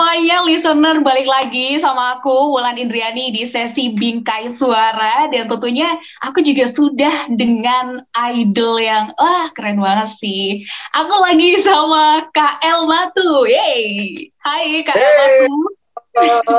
semuanya 0.00 0.40
listener, 0.48 0.96
balik 1.04 1.28
lagi 1.28 1.76
sama 1.76 2.16
aku 2.16 2.56
Wulan 2.56 2.80
Indriani 2.80 3.36
di 3.36 3.44
sesi 3.44 3.92
Bingkai 3.92 4.48
Suara 4.48 5.28
dan 5.28 5.44
tentunya 5.44 5.92
aku 6.24 6.40
juga 6.40 6.64
sudah 6.72 7.28
dengan 7.28 8.00
idol 8.32 8.80
yang 8.80 9.12
wah 9.20 9.52
keren 9.52 9.76
banget 9.76 10.08
sih. 10.16 10.64
Aku 10.96 11.12
lagi 11.20 11.60
sama 11.60 12.24
Kak 12.32 12.64
El 12.64 12.88
Matu. 12.88 13.44
Yeay. 13.44 14.24
Hai 14.40 14.80
Kak 14.88 14.96
El 14.96 15.04
Hey. 15.04 15.44
Matu. 15.52 16.56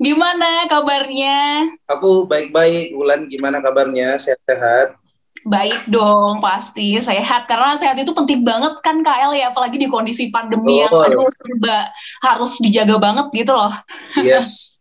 Gimana 0.00 0.72
kabarnya? 0.72 1.68
Aku 1.84 2.24
baik-baik, 2.24 2.96
Wulan 2.96 3.28
gimana 3.28 3.60
kabarnya? 3.60 4.16
Sehat-sehat? 4.16 5.01
Baik 5.42 5.90
dong, 5.90 6.38
pasti 6.38 7.02
sehat 7.02 7.50
karena 7.50 7.74
sehat 7.74 7.98
itu 7.98 8.14
penting 8.14 8.46
banget 8.46 8.78
kan 8.78 9.02
KL 9.02 9.34
ya, 9.34 9.50
apalagi 9.50 9.74
di 9.74 9.90
kondisi 9.90 10.30
pandemi 10.30 10.78
yang 10.78 10.94
aduh 10.94 11.26
serba 11.34 11.90
harus 12.22 12.62
dijaga 12.62 12.96
banget 13.02 13.26
gitu 13.34 13.50
loh. 13.50 13.74
Yes. 14.22 14.78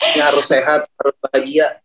Ini 0.00 0.18
harus 0.18 0.48
sehat, 0.48 0.88
harus 0.98 1.14
bahagia. 1.22 1.78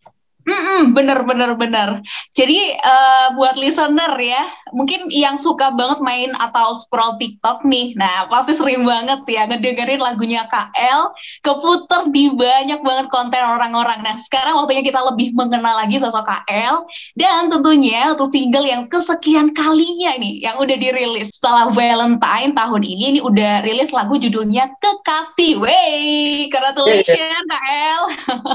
Mm-mm, 0.45 0.93
bener 0.93 1.25
bener 1.25 1.57
bener. 1.57 1.89
Jadi 2.37 2.77
eh, 2.77 3.27
buat 3.33 3.57
listener 3.57 4.13
ya, 4.21 4.45
mungkin 4.77 5.09
yang 5.09 5.41
suka 5.41 5.73
banget 5.73 5.97
main 6.05 6.37
atau 6.37 6.77
scroll 6.77 7.17
TikTok 7.17 7.65
nih, 7.65 7.97
nah 7.97 8.29
pasti 8.29 8.53
sering 8.53 8.85
banget 8.85 9.25
ya 9.25 9.49
ngedengerin 9.49 9.97
lagunya 9.97 10.45
KL, 10.45 11.17
keputer 11.41 12.13
di 12.13 12.29
banyak 12.29 12.77
banget 12.85 13.09
konten 13.09 13.41
orang-orang. 13.41 14.05
Nah 14.05 14.13
sekarang 14.21 14.53
waktunya 14.61 14.85
kita 14.85 15.01
lebih 15.01 15.33
mengenal 15.33 15.81
lagi 15.81 15.97
sosok 15.97 16.21
KL 16.21 16.85
dan 17.17 17.49
tentunya 17.49 18.13
untuk 18.13 18.29
single 18.29 18.69
yang 18.69 18.85
kesekian 18.85 19.49
kalinya 19.49 20.13
nih 20.21 20.45
yang 20.45 20.61
udah 20.61 20.77
dirilis 20.77 21.41
setelah 21.41 21.73
Valentine 21.73 22.53
tahun 22.53 22.85
ini, 22.85 23.17
ini 23.17 23.19
udah 23.25 23.65
rilis 23.65 23.89
lagu 23.89 24.13
judulnya 24.13 24.69
Kekasih. 24.77 25.57
Wey, 25.57 26.45
congratulations 26.53 27.49
KL. 27.49 28.01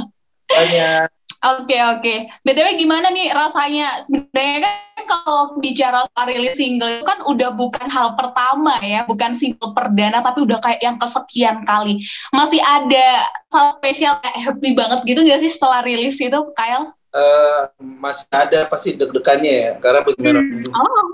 Banyak. 0.55 1.20
Oke 1.41 1.81
oke. 1.81 2.15
btw 2.45 2.77
gimana 2.77 3.09
nih 3.09 3.33
rasanya? 3.33 4.05
Sebenarnya 4.05 4.61
kan 4.61 5.05
kalau 5.09 5.57
bicara 5.57 6.05
soal 6.05 6.29
rilis 6.29 6.61
single 6.61 7.01
itu 7.01 7.05
kan 7.09 7.25
udah 7.25 7.57
bukan 7.57 7.89
hal 7.89 8.13
pertama 8.13 8.77
ya, 8.85 9.09
bukan 9.09 9.33
single 9.33 9.73
perdana, 9.73 10.21
tapi 10.21 10.45
udah 10.45 10.61
kayak 10.61 10.85
yang 10.85 11.01
kesekian 11.01 11.65
kali. 11.65 12.05
Masih 12.37 12.61
ada 12.61 13.25
hal 13.57 13.73
spesial 13.73 14.21
kayak 14.21 14.37
happy 14.37 14.77
banget 14.77 15.01
gitu 15.09 15.25
nggak 15.25 15.41
sih 15.41 15.49
setelah 15.49 15.81
rilis 15.81 16.21
itu, 16.21 16.41
Kyle? 16.53 16.93
Eh, 17.11 17.63
masih 17.81 18.29
ada 18.29 18.69
pasti 18.69 18.95
deg-degannya 18.95 19.55
ya, 19.57 19.73
karena 19.81 20.05
bagaimanapun 20.05 20.57
juga 20.61 20.77
Oh, 20.77 21.07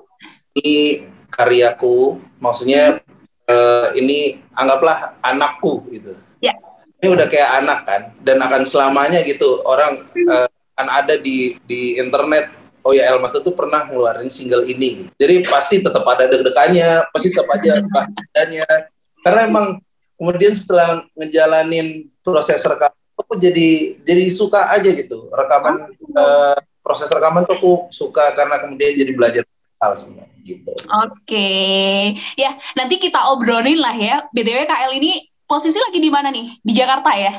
ini 0.59 1.07
karyaku, 1.31 2.19
maksudnya 2.43 2.99
eh, 3.47 3.89
ini 3.95 4.43
anggaplah 4.59 5.23
anakku 5.23 5.87
gitu. 5.95 6.19
Ini 6.97 7.09
udah 7.13 7.27
kayak 7.29 7.51
anak 7.63 7.81
kan, 7.85 8.03
dan 8.25 8.41
akan 8.41 8.63
selamanya 8.65 9.21
gitu 9.23 9.61
orang 9.69 10.05
eh, 10.17 10.49
akan 10.77 10.89
ada 10.89 11.15
di 11.21 11.57
di 11.65 12.01
internet. 12.01 12.53
Oh 12.87 12.95
ya 12.95 13.11
Elma 13.11 13.35
tuh 13.35 13.51
pernah 13.51 13.85
ngeluarin 13.91 14.31
single 14.31 14.63
ini. 14.65 15.03
gitu. 15.03 15.11
Jadi 15.19 15.35
pasti 15.51 15.83
tetap 15.83 16.07
ada 16.07 16.31
deg-degannya, 16.31 17.11
pasti 17.11 17.35
tetap 17.35 17.51
aja 17.51 17.83
bahagianya. 17.83 18.69
Karena 19.27 19.41
emang 19.51 19.67
kemudian 20.15 20.55
setelah 20.55 21.03
ngejalanin 21.19 22.07
proses 22.23 22.63
rekaman, 22.63 22.95
aku 23.19 23.35
jadi 23.43 23.99
jadi 24.07 24.25
suka 24.31 24.71
aja 24.71 24.87
gitu 24.87 25.27
rekaman 25.35 25.91
eh, 25.99 26.57
proses 26.85 27.11
rekaman 27.11 27.43
tuh 27.43 27.59
aku 27.59 27.73
suka 27.91 28.31
karena 28.39 28.63
kemudian 28.63 28.95
jadi 28.95 29.13
belajar 29.13 29.43
hal 29.83 29.99
sebenarnya 29.99 30.37
gitu. 30.47 30.73
Oke, 31.03 31.51
ya 32.39 32.55
nanti 32.79 33.03
kita 33.03 33.35
obrolin 33.35 33.83
lah 33.83 33.97
ya. 33.99 34.17
btw 34.31 34.63
KL 34.63 34.95
ini 34.95 35.27
posisi 35.47 35.79
lagi 35.79 35.99
di 36.03 36.11
mana 36.11 36.29
nih? 36.29 36.59
Di 36.61 36.73
Jakarta 36.75 37.15
ya? 37.15 37.33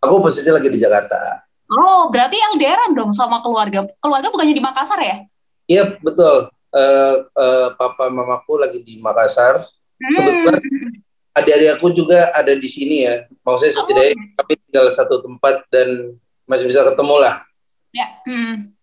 Aku 0.00 0.24
posisinya 0.24 0.56
lagi 0.56 0.72
di 0.72 0.80
Jakarta. 0.80 1.44
Oh, 1.70 2.10
berarti 2.10 2.34
LDRan 2.56 2.96
dong 2.96 3.14
sama 3.14 3.44
keluarga. 3.44 3.86
Keluarga 4.02 4.32
bukannya 4.32 4.56
di 4.56 4.64
Makassar 4.64 4.98
ya? 4.98 5.16
Iya 5.70 5.94
betul. 6.02 6.50
Eh, 6.74 7.16
eh, 7.22 7.68
papa 7.78 8.10
mamaku 8.10 8.58
lagi 8.58 8.82
di 8.82 8.98
Makassar. 8.98 9.62
Kebetulan 10.00 10.58
adik-adik 11.36 11.70
aku 11.78 11.94
juga 11.94 12.32
ada 12.34 12.50
di 12.56 12.66
sini 12.66 13.06
ya. 13.06 13.22
Maksudnya 13.46 13.72
setidaknya 13.76 14.14
kami 14.34 14.54
tinggal 14.66 14.86
satu 14.90 15.22
tempat 15.22 15.62
dan 15.70 16.18
masih 16.48 16.66
bisa 16.66 16.82
ketemu 16.82 17.16
lah. 17.22 17.34
Ya, 17.94 18.06
hmm. 18.26 18.74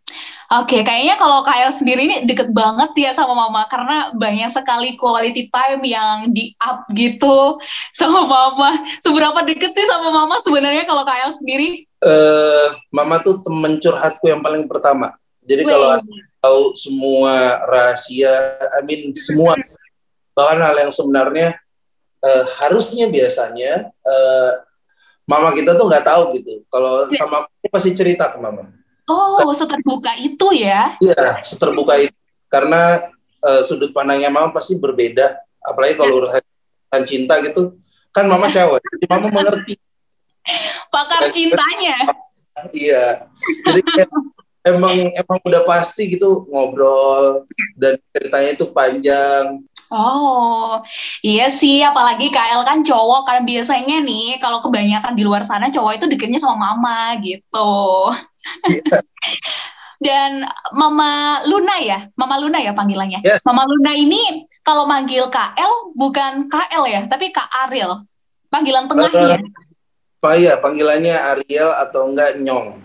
Oke, 0.48 0.80
kayaknya 0.80 1.20
kalau 1.20 1.44
KL 1.44 1.76
sendiri 1.76 2.08
ini 2.08 2.18
deket 2.24 2.56
banget 2.56 2.96
ya 2.96 3.12
sama 3.12 3.36
mama 3.36 3.68
karena 3.68 4.16
banyak 4.16 4.48
sekali 4.48 4.96
quality 4.96 5.52
time 5.52 5.84
yang 5.84 6.32
di 6.32 6.56
up 6.64 6.88
gitu 6.96 7.60
sama 7.92 8.24
mama. 8.24 8.80
Seberapa 9.04 9.44
deket 9.44 9.76
sih 9.76 9.84
sama 9.84 10.08
mama 10.08 10.40
sebenarnya 10.40 10.88
kalau 10.88 11.04
KL 11.04 11.36
sendiri? 11.36 11.84
Eh, 12.00 12.68
mama 12.96 13.20
tuh 13.20 13.44
temen 13.44 13.76
curhatku 13.76 14.24
yang 14.32 14.40
paling 14.40 14.64
pertama. 14.72 15.20
Jadi 15.44 15.68
kalau 15.68 16.00
tahu 16.40 16.62
semua 16.80 17.60
rahasia, 17.68 18.32
I 18.80 18.88
mean 18.88 19.12
semua 19.20 19.52
bahkan 20.32 20.64
hal 20.64 20.80
yang 20.80 20.94
sebenarnya 20.96 21.60
eh, 22.24 22.44
harusnya 22.64 23.12
biasanya 23.12 23.92
eh, 23.92 24.52
mama 25.28 25.52
kita 25.52 25.76
tuh 25.76 25.92
nggak 25.92 26.08
tahu 26.08 26.40
gitu. 26.40 26.64
Kalau 26.72 27.12
Ya. 27.12 27.20
sama 27.20 27.44
aku 27.44 27.68
pasti 27.68 27.92
cerita 27.92 28.32
ke 28.32 28.40
mama. 28.40 28.77
Oh, 29.08 29.52
seterbuka 29.56 30.12
itu 30.20 30.48
ya? 30.52 31.00
Iya, 31.00 31.40
seterbuka 31.40 31.96
itu 31.96 32.16
karena 32.52 33.08
eh, 33.44 33.62
sudut 33.64 33.96
pandangnya 33.96 34.28
mama 34.28 34.52
pasti 34.52 34.76
berbeda. 34.76 35.40
Apalagi 35.64 35.96
kalau 35.96 36.24
urusan 36.24 36.44
cinta 37.08 37.40
gitu, 37.44 37.76
kan 38.12 38.28
mama 38.28 38.52
cewek, 38.52 38.84
jadi 38.96 39.06
mama 39.08 39.28
mengerti. 39.32 39.76
Pakar 40.92 41.32
cintanya. 41.32 41.98
Iya, 42.72 43.28
jadi 43.68 43.82
emang 44.68 44.98
emang 45.16 45.40
udah 45.44 45.64
pasti 45.64 46.12
gitu 46.12 46.48
ngobrol 46.52 47.48
dan 47.80 47.96
ceritanya 48.12 48.50
itu 48.60 48.66
panjang. 48.72 49.64
Oh, 49.88 50.84
iya 51.24 51.48
sih, 51.48 51.80
apalagi 51.80 52.28
KL 52.28 52.68
kan 52.68 52.84
cowok 52.84 53.24
kan 53.24 53.48
biasanya 53.48 54.04
nih 54.04 54.36
kalau 54.44 54.60
kebanyakan 54.60 55.16
di 55.16 55.24
luar 55.24 55.48
sana 55.48 55.72
cowok 55.72 56.04
itu 56.04 56.06
deketnya 56.12 56.44
sama 56.44 56.60
mama 56.60 57.16
gitu. 57.24 58.12
Dan 59.98 60.46
Mama 60.78 61.42
Luna 61.50 61.82
ya, 61.82 62.06
Mama 62.14 62.38
Luna 62.38 62.62
ya 62.62 62.72
panggilannya. 62.78 63.26
Yes. 63.26 63.42
Mama 63.42 63.66
Luna 63.66 63.98
ini 63.98 64.46
kalau 64.62 64.86
manggil 64.86 65.26
KL 65.26 65.98
bukan 65.98 66.46
KL 66.54 66.84
ya, 66.86 67.02
tapi 67.10 67.34
Kak 67.34 67.50
Ariel. 67.66 68.06
Panggilan 68.54 68.86
tengahnya. 68.86 69.42
Pak 70.18 70.34
iya, 70.38 70.58
panggilannya 70.62 71.14
Ariel 71.14 71.70
atau 71.82 72.10
enggak 72.10 72.42
Nyong. 72.42 72.78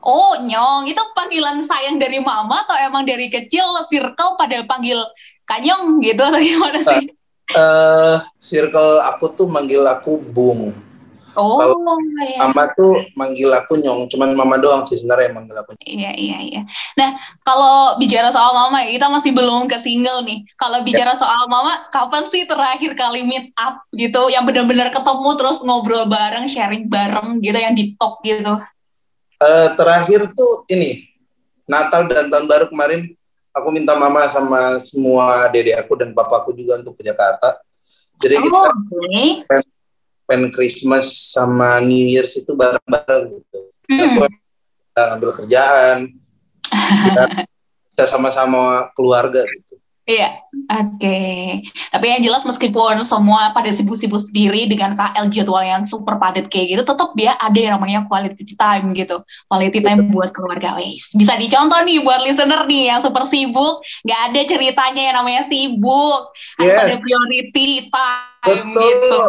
Oh, 0.00 0.32
Nyong, 0.40 0.88
itu 0.88 1.00
panggilan 1.12 1.60
sayang 1.60 2.00
dari 2.00 2.20
Mama 2.20 2.64
atau 2.64 2.76
emang 2.76 3.04
dari 3.04 3.28
kecil 3.28 3.64
circle 3.88 4.36
pada 4.36 4.64
panggil 4.64 5.00
Kak 5.44 5.60
Nyong 5.64 6.00
gitu 6.04 6.22
atau 6.24 6.40
gimana 6.40 6.80
sih? 6.80 7.04
Eh, 7.50 8.16
circle 8.38 9.02
aku 9.10 9.32
tuh 9.34 9.48
manggil 9.50 9.82
aku 9.82 10.16
Bung. 10.20 10.70
Oh, 11.38 11.54
Kalau 11.54 11.78
iya. 12.26 12.42
Mama 12.42 12.70
tuh 12.74 13.06
manggil 13.14 13.50
aku 13.54 13.78
Nyong, 13.78 14.10
cuman 14.10 14.34
Mama 14.34 14.58
doang 14.58 14.82
sih 14.88 14.98
sebenarnya 14.98 15.30
yang 15.30 15.36
manggil 15.38 15.56
aku. 15.62 15.78
Iya, 15.78 16.10
iya, 16.18 16.38
iya. 16.42 16.62
Nah, 16.98 17.14
kalau 17.46 17.96
bicara 18.02 18.34
soal 18.34 18.50
mama, 18.50 18.82
ya, 18.82 18.98
kita 18.98 19.06
masih 19.06 19.30
belum 19.30 19.70
ke 19.70 19.78
single 19.78 20.26
nih. 20.26 20.42
Kalau 20.58 20.82
bicara 20.82 21.14
soal 21.14 21.46
mama, 21.46 21.86
kapan 21.94 22.26
sih 22.26 22.42
terakhir 22.48 22.98
kali 22.98 23.22
meet 23.22 23.54
up 23.54 23.86
gitu, 23.94 24.26
yang 24.26 24.42
benar-benar 24.42 24.90
ketemu 24.90 25.30
terus 25.38 25.62
ngobrol 25.62 26.10
bareng, 26.10 26.50
sharing 26.50 26.90
bareng 26.90 27.38
gitu, 27.38 27.58
yang 27.58 27.78
deep 27.78 27.94
talk 27.94 28.18
gitu? 28.26 28.58
Eh, 29.40 29.68
terakhir 29.78 30.36
tuh 30.36 30.68
ini 30.68 31.08
Natal 31.64 32.04
dan 32.10 32.28
tahun 32.28 32.44
baru 32.44 32.66
kemarin 32.68 33.08
aku 33.56 33.68
minta 33.72 33.94
mama 33.94 34.26
sama 34.28 34.76
semua 34.82 35.48
dede 35.48 35.72
aku 35.78 35.96
dan 35.96 36.12
papaku 36.12 36.52
juga 36.52 36.76
untuk 36.82 36.98
ke 36.98 37.06
Jakarta. 37.06 37.56
Jadi 38.20 38.36
Oh, 38.36 38.42
kita 38.44 38.58
oke. 38.68 39.24
Spend 40.30 40.54
Christmas 40.54 41.34
sama 41.34 41.82
New 41.82 42.06
Year's 42.06 42.38
itu 42.38 42.54
bareng-bareng 42.54 43.34
gitu. 43.34 43.60
Hmm. 43.90 43.98
Aku 43.98 44.18
uh, 44.22 45.06
ngambil 45.10 45.30
kerjaan 45.42 45.98
kita 47.90 48.06
sama-sama 48.14 48.86
keluarga 48.94 49.42
gitu 49.42 49.80
Iya, 50.10 50.42
oke. 50.66 50.98
Okay. 50.98 51.62
Tapi 51.94 52.06
yang 52.10 52.22
jelas 52.26 52.42
meskipun 52.42 52.98
semua 53.06 53.54
pada 53.54 53.70
sibuk-sibuk 53.70 54.18
sendiri 54.18 54.66
dengan 54.66 54.98
KL 54.98 55.30
jadwal 55.30 55.62
yang 55.62 55.86
super 55.86 56.18
padat 56.18 56.50
kayak 56.50 56.74
gitu, 56.74 56.82
tetap 56.82 57.14
dia 57.14 57.38
ada 57.38 57.54
yang 57.54 57.78
namanya 57.78 58.02
quality 58.10 58.42
time 58.58 58.90
gitu. 58.90 59.22
Quality 59.46 59.78
time 59.78 60.10
buat 60.10 60.34
keluarga, 60.34 60.74
wes. 60.82 61.14
Bisa 61.14 61.38
dicontoh 61.38 61.78
nih 61.86 62.02
buat 62.02 62.26
listener 62.26 62.66
nih 62.66 62.90
yang 62.90 62.98
super 62.98 63.22
sibuk, 63.22 63.86
nggak 64.02 64.20
ada 64.34 64.40
ceritanya 64.50 65.02
yang 65.14 65.16
namanya 65.22 65.42
sibuk. 65.46 66.34
Yes. 66.58 66.90
Ada 66.90 66.96
priority 66.98 67.92
time 67.94 68.66
Betul. 68.74 68.82
gitu. 68.82 69.22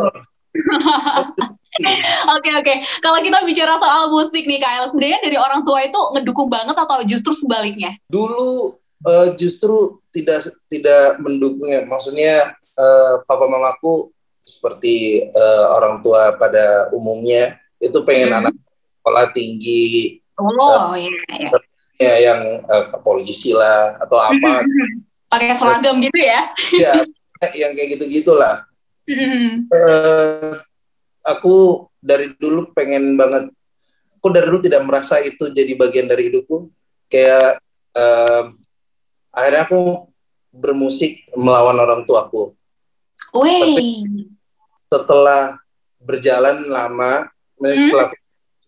Oke 2.36 2.52
oke. 2.52 2.74
Kalau 3.00 3.20
kita 3.24 3.48
bicara 3.48 3.80
soal 3.80 4.12
musik 4.12 4.44
nih 4.44 4.60
KL 4.60 4.92
sebenarnya 4.92 5.20
dari 5.24 5.38
orang 5.40 5.64
tua 5.64 5.88
itu 5.88 6.00
ngedukung 6.16 6.52
banget 6.52 6.76
atau 6.76 7.00
justru 7.08 7.32
sebaliknya? 7.32 7.96
Dulu 8.12 8.76
uh, 9.08 9.28
justru 9.40 10.04
tidak 10.12 10.52
tidak 10.68 11.18
mendukung 11.24 11.72
ya. 11.72 11.88
Maksudnya 11.88 12.56
uh, 12.76 13.24
papa 13.24 13.48
mamaku 13.48 14.12
seperti 14.42 15.28
uh, 15.32 15.80
orang 15.80 16.04
tua 16.04 16.36
pada 16.36 16.92
umumnya 16.92 17.56
itu 17.80 18.04
pengen 18.04 18.36
hmm. 18.36 18.40
anak 18.44 18.56
sekolah 19.02 19.26
tinggi. 19.32 20.20
Oh 20.36 20.52
uh, 20.52 20.98
iya, 20.98 21.12
iya. 21.38 21.50
Ya 22.02 22.14
yang 22.34 22.42
uh, 22.66 22.84
ke 22.90 22.98
polisi 23.00 23.54
lah 23.54 23.96
atau 24.02 24.18
apa. 24.18 24.66
Pakai 25.32 25.56
seragam 25.56 26.04
gitu 26.04 26.20
ya? 26.20 26.52
Iya, 26.76 26.92
yang 27.56 27.72
kayak 27.78 27.96
gitu 27.96 28.04
gitulah. 28.12 28.68
Uh, 29.10 30.56
aku 31.34 31.88
dari 32.02 32.34
dulu 32.38 32.74
pengen 32.74 33.16
banget. 33.16 33.50
Aku 34.22 34.30
dari 34.30 34.46
dulu 34.50 34.62
tidak 34.62 34.86
merasa 34.86 35.18
itu 35.22 35.50
jadi 35.50 35.74
bagian 35.74 36.06
dari 36.06 36.30
hidupku. 36.30 36.70
Kayak 37.10 37.62
uh, 37.98 38.54
akhirnya 39.34 39.66
aku 39.66 40.12
bermusik 40.52 41.26
melawan 41.34 41.80
orang 41.80 42.04
tuaku. 42.06 42.54
Wih. 43.32 43.64
Tapi 43.64 43.86
setelah 44.92 45.56
berjalan 46.04 46.68
lama, 46.68 47.32
hmm? 47.64 47.72
setelah 47.72 48.08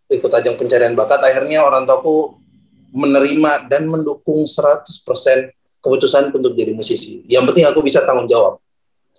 ikut 0.08 0.32
ajang 0.32 0.56
pencarian 0.56 0.96
bakat, 0.96 1.20
akhirnya 1.20 1.68
orang 1.68 1.84
tuaku 1.84 2.40
menerima 2.94 3.68
dan 3.68 3.90
mendukung 3.90 4.46
100% 4.46 4.88
keputusan 5.84 6.32
untuk 6.32 6.56
jadi 6.56 6.72
musisi. 6.72 7.26
Yang 7.28 7.52
penting 7.52 7.66
aku 7.68 7.84
bisa 7.84 8.06
tanggung 8.08 8.30
jawab. 8.30 8.63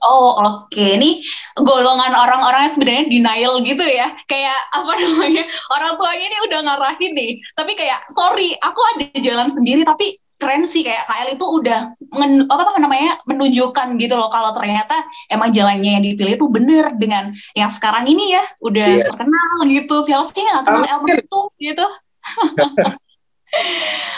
Oh 0.02 0.36
oke, 0.36 0.74
okay. 0.74 0.98
ini 0.98 1.22
golongan 1.56 2.12
orang-orang 2.12 2.66
yang 2.66 2.74
sebenarnya 2.74 3.04
denial 3.08 3.54
gitu 3.62 3.84
ya, 3.86 4.10
kayak 4.26 4.58
apa 4.74 4.92
namanya 5.00 5.44
orang 5.70 5.92
tuanya 5.96 6.26
ini 6.28 6.38
udah 6.50 6.58
ngarahin 6.66 7.12
nih, 7.14 7.32
tapi 7.54 7.72
kayak 7.78 8.02
sorry 8.12 8.52
aku 8.58 8.80
ada 8.94 9.06
jalan 9.22 9.48
sendiri 9.48 9.86
tapi 9.86 10.18
keren 10.44 10.66
sih. 10.66 10.84
Kayak 10.84 11.08
KL 11.08 11.28
itu 11.40 11.46
udah 11.46 11.80
men, 12.20 12.44
apa 12.52 12.76
namanya 12.76 13.16
menunjukkan 13.24 13.96
gitu 13.96 14.14
loh 14.18 14.28
kalau 14.28 14.52
ternyata 14.52 15.06
emang 15.32 15.54
jalannya 15.54 15.90
yang 15.96 16.04
dipilih 16.04 16.36
itu 16.36 16.46
bener 16.52 16.92
dengan 17.00 17.32
yang 17.56 17.72
sekarang 17.72 18.04
ini 18.04 18.36
ya. 18.36 18.44
Udah 18.60 18.84
yeah. 18.84 19.06
terkenal 19.08 19.56
gitu. 19.64 19.96
Siapa 20.04 20.24
sih 20.28 20.44
nggak 20.44 20.64
kenal 20.68 20.84
Elmer 20.84 21.16
itu 21.22 21.40
gitu 21.62 21.86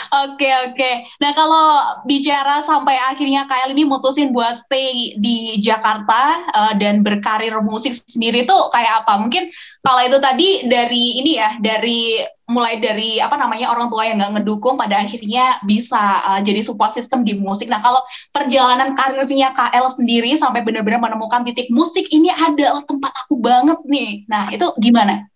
Oke 0.07 0.47
oke. 0.67 0.91
Nah 1.19 1.31
kalau 1.35 1.67
bicara 2.07 2.63
sampai 2.63 2.95
akhirnya 2.95 3.43
KL 3.43 3.75
ini 3.75 3.83
mutusin 3.83 4.31
buat 4.31 4.55
stay 4.55 5.19
di 5.19 5.59
Jakarta 5.59 6.47
uh, 6.55 6.73
dan 6.79 7.03
berkarir 7.03 7.59
musik 7.59 7.91
sendiri 7.91 8.47
tuh 8.47 8.71
kayak 8.71 9.03
apa? 9.03 9.19
Mungkin 9.19 9.51
kalau 9.83 10.01
itu 10.07 10.17
tadi 10.23 10.47
dari 10.71 11.19
ini 11.19 11.31
ya, 11.35 11.59
dari 11.59 12.23
mulai 12.47 12.79
dari 12.79 13.19
apa 13.19 13.35
namanya 13.35 13.67
orang 13.75 13.91
tua 13.91 14.07
yang 14.07 14.23
nggak 14.23 14.39
ngedukung 14.39 14.79
pada 14.79 15.03
akhirnya 15.03 15.59
bisa 15.67 15.99
uh, 16.23 16.39
jadi 16.39 16.63
support 16.63 16.95
system 16.95 17.27
di 17.27 17.35
musik. 17.35 17.67
Nah 17.67 17.83
kalau 17.83 17.99
perjalanan 18.31 18.95
karirnya 18.95 19.51
KL 19.51 19.91
sendiri 19.91 20.31
sampai 20.39 20.63
benar-benar 20.63 21.03
menemukan 21.03 21.43
titik 21.43 21.67
musik 21.67 22.07
ini 22.15 22.31
adalah 22.31 22.79
tempat 22.87 23.11
aku 23.27 23.43
banget 23.43 23.79
nih. 23.91 24.23
Nah 24.31 24.47
itu 24.55 24.71
gimana? 24.79 25.27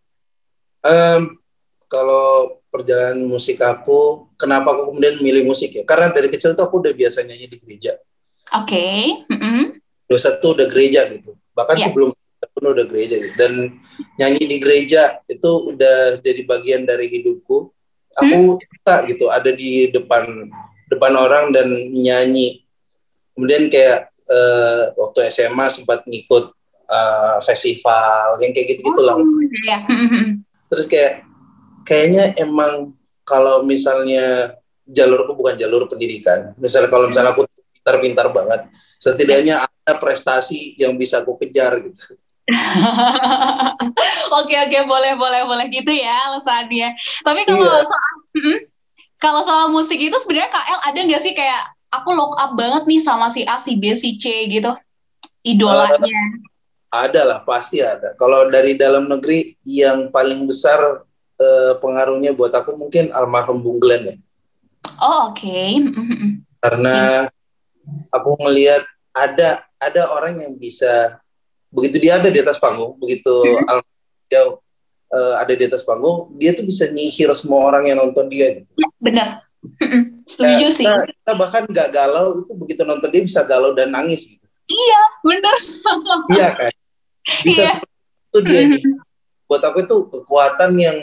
Um, 0.87 1.35
kalau 1.91 2.60
perjalanan 2.71 3.27
musik 3.27 3.59
aku, 3.59 4.31
kenapa 4.39 4.71
aku 4.71 4.95
kemudian 4.95 5.19
milih 5.19 5.43
musik 5.43 5.75
ya? 5.75 5.83
Karena 5.83 6.09
dari 6.09 6.31
kecil 6.31 6.55
tuh 6.55 6.65
aku 6.65 6.79
udah 6.79 6.95
biasa 6.95 7.27
nyanyi 7.27 7.51
di 7.51 7.57
gereja. 7.59 7.93
Oke. 8.55 8.71
Okay. 8.71 9.03
Mm 9.27 9.37
-hmm. 9.37 9.63
Dosa 10.07 10.39
tuh 10.39 10.55
udah 10.55 10.67
gereja 10.71 11.05
gitu. 11.11 11.35
Bahkan 11.51 11.75
yeah. 11.77 11.85
sebelum 11.91 12.09
pun 12.51 12.63
udah 12.73 12.85
gereja 12.87 13.15
gitu. 13.19 13.35
Dan 13.37 13.79
nyanyi 14.17 14.43
di 14.47 14.57
gereja 14.57 15.19
itu 15.27 15.51
udah 15.75 16.19
jadi 16.23 16.41
bagian 16.47 16.81
dari 16.87 17.07
hidupku. 17.11 17.69
Aku 18.11 18.59
hmm? 18.59 18.59
suka 18.59 18.95
gitu 19.07 19.31
ada 19.31 19.55
di 19.55 19.87
depan 19.87 20.51
depan 20.91 21.13
orang 21.15 21.55
dan 21.55 21.67
nyanyi. 21.95 22.65
Kemudian 23.31 23.71
kayak 23.71 24.11
uh, 24.27 24.91
waktu 24.99 25.31
SMA 25.31 25.71
sempat 25.71 26.03
ngikut 26.03 26.51
uh, 26.91 27.37
festival 27.47 28.35
yang 28.43 28.51
kayak 28.51 28.75
gitu-gitu 28.75 28.99
oh, 28.99 29.05
lah. 29.07 29.15
Iya. 29.63 29.77
Terus 30.67 30.85
kayak 30.91 31.30
kayaknya 31.91 32.31
emang 32.39 32.95
kalau 33.27 33.67
misalnya 33.67 34.55
jalurku 34.87 35.35
bukan 35.35 35.59
jalur 35.59 35.91
pendidikan, 35.91 36.55
misalnya 36.55 36.87
kalau 36.87 37.11
misalnya 37.11 37.35
aku 37.35 37.43
pintar-pintar 37.75 38.31
banget, 38.31 38.71
setidaknya 38.95 39.67
ada 39.67 39.99
prestasi 39.99 40.79
yang 40.79 40.95
bisa 40.95 41.19
aku 41.19 41.35
kejar 41.35 41.75
gitu. 41.83 42.15
oke 44.39 44.55
oke 44.55 44.79
boleh 44.87 45.13
boleh 45.19 45.41
boleh 45.43 45.65
gitu 45.67 45.91
ya 45.91 46.31
alasannya. 46.31 46.95
Tapi 47.27 47.39
kalau 47.43 47.59
iya. 47.59 47.83
soal 47.83 48.13
mm, 48.39 48.59
kalau 49.19 49.41
soal 49.43 49.67
musik 49.69 49.99
itu 49.99 50.15
sebenarnya 50.23 50.51
KL 50.51 50.79
ada 50.87 50.99
nggak 50.99 51.21
sih 51.21 51.33
kayak 51.35 51.61
aku 51.91 52.15
look 52.15 52.33
up 52.39 52.55
banget 52.55 52.87
nih 52.87 53.03
sama 53.03 53.27
si 53.29 53.43
A 53.43 53.59
si 53.59 53.75
B 53.77 53.93
si 53.99 54.15
C 54.15 54.47
gitu 54.47 54.71
idolanya? 55.43 55.99
Uh, 55.99 56.51
ada 56.91 57.21
lah 57.23 57.39
pasti 57.47 57.79
ada. 57.79 58.11
Kalau 58.19 58.51
dari 58.51 58.75
dalam 58.75 59.07
negeri 59.07 59.55
yang 59.63 60.11
paling 60.11 60.43
besar 60.43 61.07
uh, 61.41 61.73
pengaruhnya 61.81 62.37
buat 62.37 62.53
aku 62.53 62.77
mungkin 62.77 63.09
almarhum 63.11 63.65
Bung 63.65 63.81
Glenn 63.81 64.05
ya. 64.05 64.15
Oh 65.01 65.33
oke. 65.33 65.41
Okay. 65.41 65.81
Karena 66.61 67.25
aku 68.13 68.37
melihat 68.45 68.85
ada 69.11 69.65
ada 69.81 70.01
orang 70.13 70.37
yang 70.37 70.53
bisa 70.61 71.17
begitu 71.73 71.97
dia 71.97 72.21
ada 72.21 72.29
di 72.29 72.37
atas 72.37 72.61
panggung, 72.61 72.95
begitu 73.01 73.33
dia 74.29 74.41
uh, 75.11 75.35
ada 75.41 75.53
di 75.57 75.63
atas 75.65 75.81
panggung, 75.81 76.31
dia 76.37 76.53
tuh 76.53 76.63
bisa 76.63 76.87
nyihir 76.87 77.33
semua 77.33 77.67
orang 77.73 77.89
yang 77.89 77.97
nonton 77.99 78.29
dia. 78.29 78.61
Gitu. 78.61 78.69
Ya, 78.77 78.89
benar. 79.01 79.27
Setuju 80.25 80.67
nah, 80.67 80.73
sih. 80.73 80.85
Nah, 80.85 81.03
kita 81.05 81.33
bahkan 81.37 81.63
gak 81.69 81.89
galau 81.93 82.39
itu 82.39 82.53
begitu 82.57 82.81
nonton 82.85 83.09
dia 83.11 83.23
bisa 83.25 83.41
galau 83.45 83.75
dan 83.75 83.93
nangis. 83.93 84.37
Gitu. 84.37 84.45
Iya, 84.71 85.01
benar. 85.25 85.57
iya 86.31 86.49
kan. 86.55 86.73
Bisa 87.45 87.61
iya. 87.61 87.73
itu 88.33 88.39
dia. 88.49 88.61
Buat 89.45 89.61
aku 89.67 89.85
itu 89.85 89.95
kekuatan 90.09 90.71
yang 90.79 90.97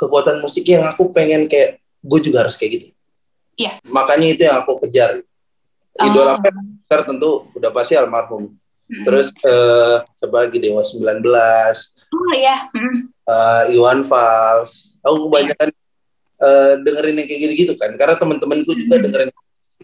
kekuatan 0.00 0.40
musik 0.40 0.64
yang 0.64 0.88
aku 0.88 1.12
pengen 1.12 1.44
kayak 1.44 1.84
gue 2.00 2.20
juga 2.24 2.48
harus 2.48 2.56
kayak 2.56 2.80
gitu. 2.80 2.88
Iya. 3.60 3.76
Makanya 3.92 4.26
itu 4.32 4.42
yang 4.48 4.56
aku 4.64 4.80
kejar. 4.88 5.20
Idola 6.00 6.40
oh. 6.40 6.40
besar 6.40 7.04
tentu 7.04 7.44
udah 7.52 7.68
pasti 7.76 7.92
almarhum. 8.00 8.56
Hmm. 8.88 9.04
Terus 9.04 9.36
uh, 9.44 10.00
coba 10.24 10.48
lagi 10.48 10.56
Dewa 10.56 10.80
19. 10.80 11.20
Oh 12.10 12.32
iya. 12.32 12.72
Hmm. 12.72 13.12
Uh, 13.28 13.62
Iwan 13.76 14.00
Fals. 14.08 14.96
Aku 15.04 15.28
kebanyakan 15.28 15.68
uh, 16.40 16.72
dengerin 16.80 17.20
yang 17.20 17.28
kayak 17.28 17.40
gitu-gitu 17.44 17.74
kan. 17.76 17.92
Karena 18.00 18.16
teman-temanku 18.16 18.72
juga 18.72 18.96
hmm. 18.96 19.04
dengerin 19.04 19.30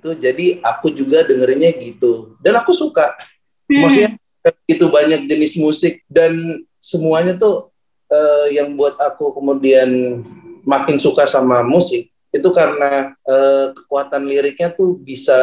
itu. 0.00 0.10
Jadi 0.16 0.46
aku 0.64 0.96
juga 0.96 1.28
dengerinnya 1.28 1.76
gitu. 1.76 2.40
Dan 2.40 2.56
aku 2.56 2.72
suka. 2.72 3.12
Hmm. 3.68 3.84
Maksudnya 3.84 4.10
itu 4.64 4.86
banyak 4.88 5.26
jenis 5.28 5.58
musik 5.60 6.06
dan 6.08 6.62
semuanya 6.80 7.34
tuh 7.34 7.74
uh, 8.10 8.46
yang 8.52 8.74
buat 8.74 8.94
aku 8.98 9.36
kemudian 9.36 10.22
makin 10.66 10.98
suka 10.98 11.24
sama 11.30 11.62
musik 11.62 12.10
itu 12.34 12.48
karena 12.52 13.16
uh, 13.24 13.72
kekuatan 13.72 14.28
liriknya 14.28 14.74
tuh 14.74 15.00
bisa 15.00 15.38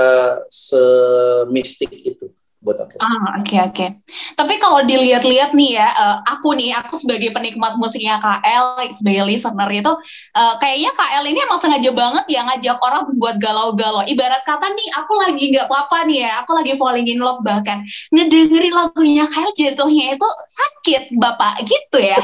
semistik 0.52 1.90
itu 1.90 2.30
buat 2.64 2.80
aku. 2.80 2.96
Ah, 3.04 3.36
oke 3.38 3.44
okay, 3.44 3.60
oke. 3.60 3.76
Okay. 3.76 3.90
Tapi 4.40 4.56
kalau 4.58 4.88
dilihat-lihat 4.88 5.52
nih 5.52 5.84
ya, 5.84 5.92
uh, 5.92 6.18
aku 6.24 6.56
nih, 6.56 6.72
aku 6.80 6.96
sebagai 6.96 7.36
penikmat 7.36 7.76
musiknya 7.76 8.18
KL, 8.24 8.80
sebagai 8.96 9.28
listener 9.28 9.68
itu, 9.70 9.92
uh, 10.34 10.54
kayaknya 10.64 10.96
KL 10.96 11.24
ini 11.28 11.40
emang 11.44 11.60
sengaja 11.60 11.92
banget 11.92 12.26
ya 12.32 12.48
ngajak 12.48 12.80
orang 12.80 13.12
buat 13.20 13.36
galau-galau. 13.44 14.08
Ibarat 14.08 14.48
kata 14.48 14.72
nih, 14.72 14.88
aku 14.96 15.14
lagi 15.20 15.44
nggak 15.52 15.68
apa-apa 15.68 16.08
nih 16.08 16.18
ya, 16.24 16.32
aku 16.42 16.52
lagi 16.56 16.74
falling 16.80 17.08
in 17.12 17.20
love 17.20 17.44
bahkan 17.44 17.84
ngedengerin 18.16 18.74
lagunya 18.74 19.28
KL 19.28 19.52
jatuhnya 19.54 20.16
itu 20.16 20.28
sakit, 20.48 21.20
bapak 21.20 21.68
gitu 21.68 22.00
ya. 22.00 22.24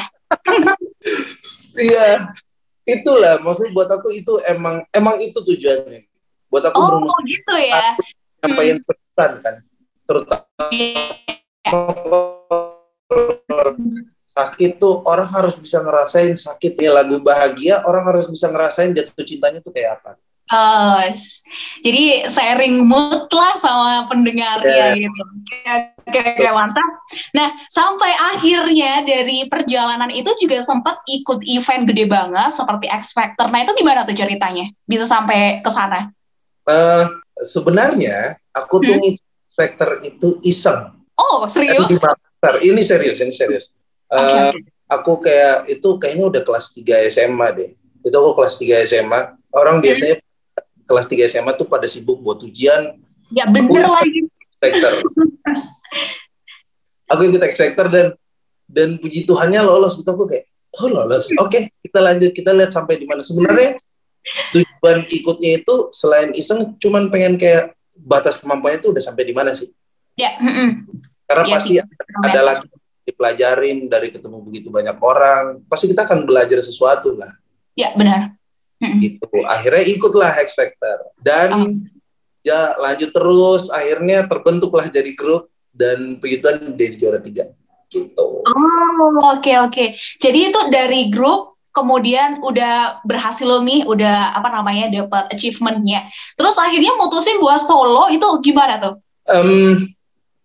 Iya, 1.80 2.30
itulah 2.84 3.40
maksudnya 3.40 3.72
buat 3.72 3.90
aku 3.90 4.12
itu 4.14 4.34
emang 4.52 4.84
emang 4.92 5.16
itu 5.22 5.40
tujuannya. 5.40 6.06
Buat 6.50 6.74
aku 6.74 6.78
oh, 6.82 6.88
bermusik. 6.98 7.40
gitu 7.40 7.56
ya. 7.56 7.96
Sampaikan 8.40 8.78
hmm. 8.80 8.88
pesan 8.88 9.32
kan, 9.44 9.56
terutama 10.08 10.46
sakit 14.40 14.72
tuh 14.80 15.04
orang 15.04 15.28
harus 15.28 15.56
bisa 15.60 15.84
ngerasain 15.84 16.36
sakit. 16.40 16.80
Ini 16.80 16.90
lagu 16.92 17.20
bahagia, 17.20 17.84
orang 17.84 18.08
harus 18.08 18.32
bisa 18.32 18.48
ngerasain 18.48 18.96
jatuh 18.96 19.26
cintanya 19.28 19.60
tuh 19.60 19.76
kayak 19.76 20.00
apa. 20.00 20.16
Oh, 20.50 20.98
jadi 21.86 22.26
sharing 22.26 22.82
mood 22.82 23.30
lah 23.30 23.54
sama 23.62 24.10
pendengarnya 24.10 24.98
Yeah. 24.98 25.06
gitu. 25.06 25.22
Oke, 26.10 26.20
oke, 26.42 26.50
mantap. 26.58 26.90
Nah, 27.38 27.54
sampai 27.70 28.10
akhirnya 28.34 29.06
dari 29.06 29.46
perjalanan 29.46 30.10
itu 30.10 30.34
juga 30.42 30.66
sempat 30.66 31.06
ikut 31.06 31.46
event 31.46 31.86
gede 31.86 32.10
banget 32.10 32.50
seperti 32.58 32.90
X 32.90 33.14
Factor. 33.14 33.46
Nah, 33.54 33.62
itu 33.62 33.78
gimana 33.78 34.10
tuh 34.10 34.18
ceritanya? 34.18 34.74
Bisa 34.90 35.06
sampai 35.06 35.62
ke 35.62 35.70
sana? 35.70 36.10
Eh, 36.66 37.06
sebenarnya 37.46 38.34
aku 38.50 38.82
tuh 38.82 38.98
Hmm. 38.98 39.02
ngikut 39.06 39.28
Spectre 39.54 39.94
itu 40.02 40.40
iseng. 40.42 40.98
Oh, 41.14 41.44
serius? 41.46 41.84
Ini 42.64 42.82
serius, 42.82 43.20
ini 43.20 43.34
serius. 43.36 43.70
Oke, 44.08 44.18
Eh, 44.18 44.50
oke. 44.50 44.60
aku 44.88 45.12
kayak 45.20 45.68
itu 45.68 45.90
kayaknya 46.00 46.26
udah 46.32 46.42
kelas 46.42 46.72
3 46.72 46.96
SMA 47.06 47.48
deh. 47.54 47.70
Itu 48.02 48.16
aku 48.18 48.40
kelas 48.40 48.56
3 48.56 48.80
SMA. 48.82 49.36
Orang 49.52 49.78
Hmm. 49.78 49.86
biasanya 49.86 50.16
kelas 50.90 51.06
3 51.06 51.30
SMA 51.30 51.54
tuh 51.54 51.70
pada 51.70 51.86
sibuk 51.86 52.18
buat 52.18 52.42
ujian, 52.42 52.98
Ya 53.30 53.46
bener 53.46 53.86
lagi. 53.86 54.26
Aku 57.10 57.22
ikut 57.26 57.42
Factor 57.54 57.90
dan 57.90 58.14
dan 58.70 58.98
puji 59.02 59.26
Tuhannya 59.26 59.66
lolos 59.66 59.98
gitu 59.98 60.10
aku 60.14 60.30
kayak 60.30 60.46
oh 60.78 60.88
lolos. 60.90 61.26
Oke, 61.42 61.74
kita 61.82 62.00
lanjut 62.02 62.30
kita 62.34 62.54
lihat 62.54 62.70
sampai 62.70 63.02
di 63.02 63.06
mana. 63.10 63.26
Sebenarnya 63.26 63.82
tujuan 64.54 65.10
ikutnya 65.10 65.62
itu 65.62 65.90
selain 65.90 66.30
iseng 66.38 66.78
cuman 66.78 67.10
pengen 67.10 67.42
kayak 67.42 67.74
batas 67.98 68.38
kemampuannya 68.38 68.78
itu 68.82 68.94
udah 68.94 69.02
sampai 69.02 69.26
di 69.26 69.34
mana 69.34 69.58
sih? 69.58 69.74
Ya, 70.14 70.38
mm-mm. 70.38 70.86
Karena 71.26 71.44
Iya 71.50 71.54
pasti 71.58 71.74
sih. 71.82 71.86
ada 72.22 72.42
lagi 72.46 72.68
dipelajarin 73.10 73.90
dari 73.90 74.14
ketemu 74.14 74.38
begitu 74.46 74.70
banyak 74.70 74.98
orang. 75.02 75.66
Pasti 75.66 75.90
kita 75.90 76.06
akan 76.06 76.30
belajar 76.30 76.62
sesuatu 76.62 77.18
lah 77.18 77.30
Ya, 77.74 77.96
benar. 77.96 78.36
Gitu. 78.80 79.28
Akhirnya 79.44 79.84
ikutlah 79.92 80.32
X 80.40 80.56
Factor 80.56 81.12
dan 81.20 81.50
Oh. 81.52 81.68
ya 82.48 82.80
lanjut 82.80 83.12
terus. 83.12 83.68
Akhirnya 83.70 84.24
terbentuklah 84.24 84.88
jadi 84.88 85.12
grup 85.20 85.52
dan 85.76 86.16
puji 86.18 86.40
Tuhan 86.40 86.80
jadi 86.80 86.96
juara 86.96 87.20
tiga 87.20 87.52
gitu. 87.90 88.46
Oh, 88.46 89.14
oke 89.36 89.52
oke. 89.68 89.98
Jadi 90.22 90.40
itu 90.54 90.60
dari 90.72 91.10
grup 91.12 91.60
kemudian 91.74 92.42
udah 92.42 93.04
berhasil 93.06 93.62
nih, 93.66 93.86
udah 93.86 94.38
apa 94.38 94.50
namanya 94.54 94.90
dapat 94.90 95.34
achievementnya. 95.34 96.08
Terus 96.38 96.56
akhirnya 96.58 96.94
mutusin 96.98 97.38
buat 97.42 97.62
solo 97.62 98.10
itu 98.14 98.26
gimana 98.46 98.78
tuh? 98.82 98.94
Em, 99.30 99.78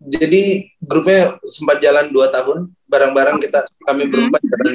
jadi 0.05 0.69
grupnya 0.85 1.37
sempat 1.49 1.81
jalan 1.81 2.13
dua 2.13 2.29
tahun 2.29 2.69
bareng-bareng 2.89 3.41
kita 3.41 3.65
kami 3.89 4.09
berempat 4.13 4.41
jalan 4.45 4.75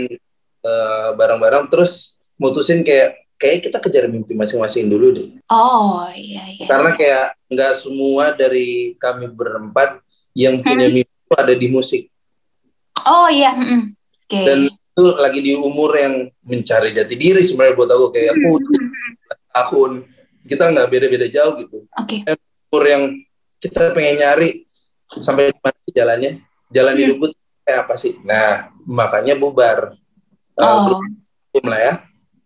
eh, 0.66 1.10
bareng-bareng 1.14 1.70
terus 1.70 2.18
mutusin 2.42 2.82
kayak 2.82 3.29
kayak 3.40 3.64
kita 3.64 3.80
kejar 3.80 4.06
mimpi 4.06 4.36
masing-masing 4.36 4.86
dulu 4.86 5.16
deh 5.16 5.40
Oh 5.48 6.06
iya 6.12 6.44
iya. 6.46 6.68
karena 6.68 6.92
kayak 6.92 7.26
nggak 7.48 7.74
semua 7.74 8.32
dari 8.32 8.94
kami 8.96 9.26
berempat 9.28 10.04
yang 10.36 10.60
punya 10.60 10.86
Hmm. 10.86 10.96
mimpi 10.96 11.10
itu 11.10 11.34
ada 11.34 11.54
di 11.54 11.68
musik 11.68 12.04
Oh 13.02 13.28
iya. 13.28 13.56
mm-mm. 13.56 13.96
Oke. 14.28 14.42
dan 14.44 14.58
itu 14.68 15.04
lagi 15.16 15.40
di 15.40 15.56
umur 15.56 15.96
yang 15.96 16.14
mencari 16.44 16.92
jati 16.92 17.16
diri 17.16 17.40
sebenarnya 17.40 17.74
buat 17.74 17.90
aku 17.90 18.06
kayak 18.12 18.36
aku 18.36 18.52
tahun 19.50 19.92
kita 20.44 20.64
nggak 20.68 20.88
beda-beda 20.88 21.28
jauh 21.28 21.56
gitu 21.56 21.88
Oke. 21.96 22.28
umur 22.70 22.84
yang 22.86 23.04
kita 23.58 23.92
pengen 23.92 24.16
nyari 24.18 24.68
sampai 25.10 25.50
di 25.50 25.58
mana 25.58 25.80
jalannya 25.90 26.32
jalan 26.70 26.94
Hmm. 26.94 27.02
hidup 27.02 27.18
kayak 27.62 27.80
apa 27.84 27.94
sih 27.96 28.14
nah 28.22 28.68
makanya 28.84 29.34
bubar 29.34 29.96
Eh, 30.54 30.62
Oh. 30.62 30.92
vakum 30.92 31.66
lah 31.66 31.80
ya 31.80 31.94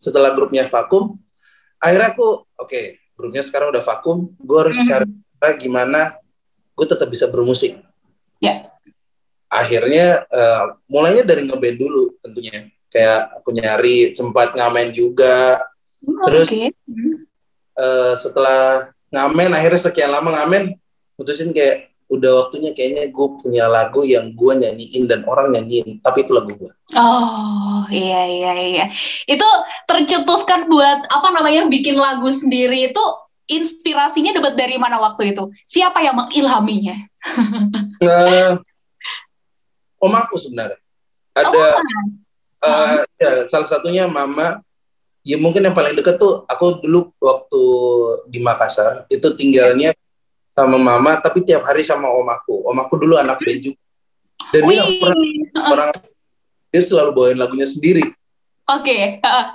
setelah 0.03 0.36
grupnya 0.36 0.67
vakum 0.67 1.15
akhirnya 1.79 2.12
aku 2.12 2.27
oke 2.60 2.81
grupnya 3.15 3.39
sekarang 3.39 3.72
udah 3.72 3.79
vakum 3.79 4.36
gue 4.36 4.57
harus 4.60 4.75
Hmm. 4.75 4.88
cari 4.89 5.07
cara 5.39 5.51
gimana 5.55 6.01
gue 6.75 6.86
tetap 6.86 7.07
bisa 7.07 7.31
bermusik 7.31 7.79
Ya. 8.38 8.67
akhirnya 9.48 10.27
eh, 10.27 10.63
mulainya 10.86 11.24
dari 11.24 11.48
ngeband 11.48 11.77
dulu 11.79 12.19
tentunya 12.19 12.67
kayak 12.91 13.31
aku 13.39 13.55
nyari 13.55 14.12
sempat 14.12 14.51
ngamen 14.51 14.91
juga 14.91 15.63
Oh, 16.03 16.27
Terus- 16.27 16.51
Oke. 16.51 16.67
Mm. 16.83 17.15
Eh, 17.79 18.13
setelah 18.19 18.91
ngamen 19.07 19.55
akhirnya 19.55 19.79
sekian 19.81 20.12
lama 20.12 20.36
ngamen 20.36 20.75
putusin 21.15 21.55
kayak 21.55 21.92
udah 22.12 22.31
waktunya 22.45 22.75
kayaknya 22.75 23.12
gue 23.12 23.27
punya 23.39 23.65
lagu 23.72 24.03
yang 24.03 24.36
gue 24.36 24.53
nyanyiin 24.60 25.07
dan 25.07 25.24
orang 25.27 25.55
nyanyiin 25.55 26.00
tapi 26.03 26.25
itu 26.25 26.31
lagu 26.36 26.51
gue 26.55 26.72
Oh 26.93 27.89
iya 27.89 28.22
iya 28.29 28.53
iya. 28.53 28.86
Itu 29.25 29.48
tercetuskan 29.89 30.69
buat 30.69 31.10
apa 31.10 31.33
namanya 31.33 31.65
bikin 31.65 31.98
lagu 31.98 32.29
sendiri 32.29 32.93
itu 32.93 33.03
inspirasinya 33.50 34.38
dapat 34.38 34.53
dari 34.53 34.77
mana 34.77 35.01
waktu 35.01 35.33
itu? 35.33 35.50
Siapa 35.65 36.05
yang 36.05 36.22
mengilhaminya? 36.22 36.93
Nge- 38.03 38.62
om 40.03 40.13
aku 40.13 40.36
sebenarnya 40.36 40.77
ada 41.33 41.50
Oh, 42.63 43.00
eh, 43.00 43.03
ya, 43.19 43.31
salah 43.51 43.67
satunya 43.67 44.07
mama 44.07 44.63
ya 45.24 45.36
mungkin 45.39 45.63
yang 45.63 45.75
paling 45.75 45.95
deket 45.95 46.19
tuh 46.19 46.43
aku 46.48 46.83
dulu 46.83 47.12
waktu 47.19 47.63
di 48.31 48.39
Makassar 48.43 49.07
itu 49.07 49.27
tinggalnya 49.36 49.95
sama 50.53 50.77
mama 50.77 51.17
tapi 51.17 51.41
tiap 51.41 51.65
hari 51.65 51.81
sama 51.81 52.07
om 52.07 52.29
aku 52.29 52.69
om 52.69 52.77
aku 52.77 52.93
dulu 52.95 53.17
anak 53.17 53.41
band 53.41 53.60
juga 53.62 53.79
dan 54.53 54.62
dia 54.69 54.83
pernah 55.01 55.17
orang 55.69 55.89
dia 56.69 56.81
selalu 56.81 57.10
bawain 57.12 57.38
lagunya 57.38 57.65
sendiri 57.65 58.05
Oke. 58.69 59.17
heeh. 59.19 59.45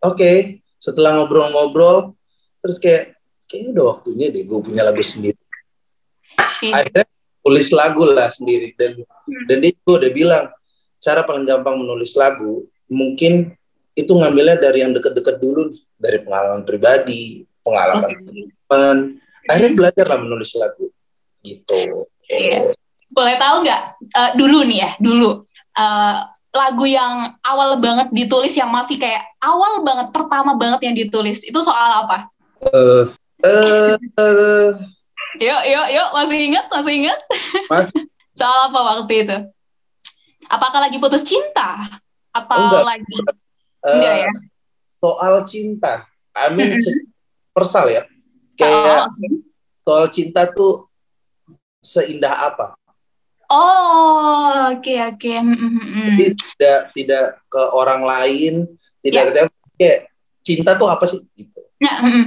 oke 0.00 0.30
setelah 0.76 1.16
ngobrol-ngobrol 1.16 2.14
terus 2.58 2.78
kayak 2.78 3.14
kayaknya 3.46 3.70
udah 3.78 3.84
waktunya 3.94 4.26
deh 4.28 4.42
gue 4.44 4.58
punya 4.60 4.82
lagu 4.82 5.00
sendiri 5.00 5.38
Iya. 6.58 6.74
akhirnya 6.74 7.06
tulis 7.38 7.68
lagu 7.70 8.02
lah 8.04 8.28
sendiri 8.30 8.74
dan 8.74 8.98
Hmm. 9.28 9.44
dan 9.44 9.56
dia 9.60 9.70
juga 9.76 9.92
udah 10.02 10.10
bilang 10.10 10.44
cara 10.98 11.20
paling 11.22 11.44
gampang 11.44 11.76
menulis 11.78 12.16
lagu 12.16 12.64
mungkin 12.88 13.52
itu 13.92 14.08
ngambilnya 14.08 14.56
dari 14.56 14.80
yang 14.80 14.90
deket-deket 14.90 15.36
dulu 15.36 15.68
nih. 15.68 15.78
dari 15.94 16.18
pengalaman 16.24 16.62
pribadi 16.64 17.44
pengalaman 17.60 18.10
teman 18.24 18.96
akhirnya 19.48 19.72
belajar 19.74 20.04
lah 20.06 20.18
menulis 20.20 20.52
lagu 20.54 20.86
gitu 21.42 22.06
Iya. 22.28 22.76
Boleh 23.08 23.40
tahu 23.40 23.64
nggak 23.64 23.82
eh, 24.04 24.30
dulu 24.36 24.60
nih 24.68 24.78
ya 24.84 24.90
dulu 25.00 25.48
eh, 25.74 26.16
lagu 26.52 26.84
yang 26.84 27.32
awal 27.40 27.80
banget 27.80 28.12
ditulis 28.12 28.52
yang 28.52 28.68
masih 28.68 29.00
kayak 29.00 29.24
awal 29.40 29.80
banget 29.80 30.12
pertama 30.12 30.52
banget 30.54 30.80
yang 30.84 30.94
ditulis 30.94 31.40
itu 31.40 31.56
soal 31.58 32.04
apa? 32.04 32.28
eh 32.68 33.04
eh, 33.48 33.96
eh, 33.96 34.68
Yuk 35.38 35.62
yuk 35.64 35.86
yuk 35.88 36.08
masih 36.12 36.38
ingat 36.52 36.66
masih 36.68 36.92
ingat? 37.06 37.18
Mas 37.70 37.88
Soal 38.38 38.70
apa 38.70 38.78
waktu 38.78 39.24
itu? 39.26 39.36
Apakah 40.46 40.78
lagi 40.84 40.96
putus 40.98 41.24
cinta 41.24 41.80
atau 42.30 42.58
Enggak. 42.60 42.84
lagi 42.86 43.16
eh, 43.88 43.92
enggak 43.94 44.14
ya? 44.26 44.32
soal 44.98 45.34
cinta 45.46 46.04
I 46.34 46.50
mean 46.50 46.74
Mm-mm. 46.74 46.82
se- 46.82 47.06
persal 47.54 47.86
ya 47.88 48.02
Oh, 48.58 48.60
kayak 48.60 48.98
oke. 49.06 49.26
soal 49.82 50.06
cinta 50.10 50.42
tuh 50.50 50.90
seindah 51.78 52.50
apa 52.50 52.74
Oh, 53.48 54.76
oke 54.76 54.92
oke. 55.08 55.32
Mm, 55.40 55.56
mm, 55.56 55.72
mm. 55.80 56.06
jadi 56.12 56.24
tidak 56.36 56.78
tidak 56.92 57.24
ke 57.48 57.62
orang 57.72 58.04
lain 58.04 58.54
tidak 59.00 59.22
Ya. 59.24 59.30
ke 59.32 59.40
kayak 59.78 59.98
cinta 60.42 60.76
tuh 60.76 60.88
apa 60.90 61.04
sih 61.08 61.22
gitu 61.32 61.60
Nah, 61.78 61.96
mm, 62.02 62.12
mm. 62.12 62.24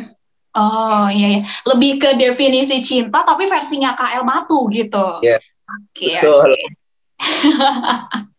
Oh 0.51 1.07
iya 1.07 1.27
iya, 1.31 1.41
lebih 1.63 1.95
ke 1.95 2.09
definisi 2.19 2.83
cinta 2.83 3.23
tapi 3.23 3.47
versinya 3.47 3.95
KL 3.95 4.27
Matu 4.27 4.67
gitu. 4.67 5.23
Ya. 5.23 5.39
Oke. 5.63 6.19
betul 6.19 6.51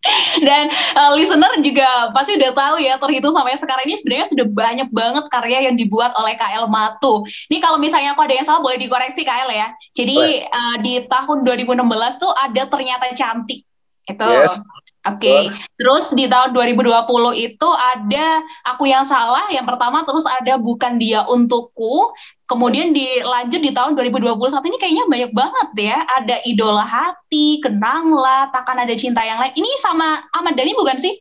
Dan 0.46 0.66
uh, 0.98 1.14
listener 1.14 1.62
juga 1.62 2.10
pasti 2.10 2.34
udah 2.34 2.50
tahu 2.50 2.76
ya 2.82 2.98
terhitung 2.98 3.30
sampai 3.30 3.54
sekarang 3.54 3.86
ini 3.86 3.94
sebenarnya 4.02 4.26
sudah 4.26 4.46
banyak 4.50 4.88
banget 4.90 5.24
karya 5.30 5.70
yang 5.70 5.78
dibuat 5.78 6.10
oleh 6.18 6.34
KL 6.34 6.66
Matu. 6.66 7.22
Ini 7.46 7.62
kalau 7.62 7.78
misalnya 7.78 8.18
aku 8.18 8.26
ada 8.26 8.34
yang 8.34 8.46
salah 8.46 8.58
boleh 8.58 8.82
dikoreksi 8.82 9.22
KL 9.22 9.50
ya. 9.54 9.70
Jadi 9.94 10.42
uh, 10.42 10.76
di 10.82 11.06
tahun 11.06 11.46
2016 11.46 11.78
tuh 12.18 12.32
ada 12.34 12.62
ternyata 12.66 13.14
cantik. 13.14 13.62
Itu. 14.10 14.26
Yes. 14.26 14.58
Oke. 15.02 15.50
Terus 15.74 16.14
di 16.14 16.30
tahun 16.30 16.54
2020 16.54 16.94
itu 17.34 17.68
ada 17.74 18.26
aku 18.70 18.86
yang 18.86 19.02
salah 19.02 19.42
yang 19.50 19.66
pertama 19.66 20.06
terus 20.06 20.22
ada 20.26 20.58
bukan 20.58 20.98
dia 20.98 21.26
untukku. 21.26 22.14
Kemudian 22.52 22.92
dilanjut 22.92 23.60
di 23.64 23.72
tahun 23.72 23.96
2021 23.96 24.36
ini 24.68 24.76
kayaknya 24.76 25.04
banyak 25.08 25.32
banget 25.32 25.68
ya. 25.80 25.96
Ada 26.20 26.44
idola 26.44 26.84
hati, 26.84 27.64
kenanglah, 27.64 28.52
takkan 28.52 28.76
ada 28.76 28.92
cinta 28.92 29.24
yang 29.24 29.40
lain. 29.40 29.56
Ini 29.56 29.70
sama 29.80 30.20
Ahmad 30.36 30.52
Dhani 30.52 30.76
bukan 30.76 31.00
sih? 31.00 31.16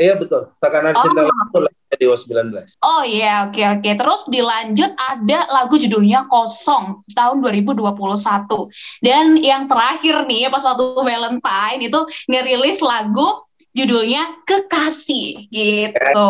iya 0.00 0.18
betul 0.18 0.50
takkan 0.58 0.82
ada 0.90 0.98
Oh. 0.98 1.04
cinta 1.06 1.22
lah 1.30 1.70
Dewa 1.94 2.16
19 2.16 2.56
Oh 2.80 3.04
iya, 3.04 3.46
oke 3.46 3.60
oke. 3.78 3.90
Terus 3.92 4.24
dilanjut 4.26 4.90
ada 4.96 5.38
lagu 5.52 5.76
judulnya 5.76 6.24
Kosong 6.26 7.04
tahun 7.12 7.44
2021. 7.44 8.72
Dan 9.04 9.36
yang 9.38 9.68
terakhir 9.68 10.24
nih 10.24 10.48
pas 10.48 10.64
waktu 10.64 10.96
Valentine 10.96 11.80
itu 11.84 12.00
ngerilis 12.26 12.80
lagu 12.80 13.44
judulnya 13.72 14.44
Kekasih 14.44 15.48
gitu. 15.48 16.28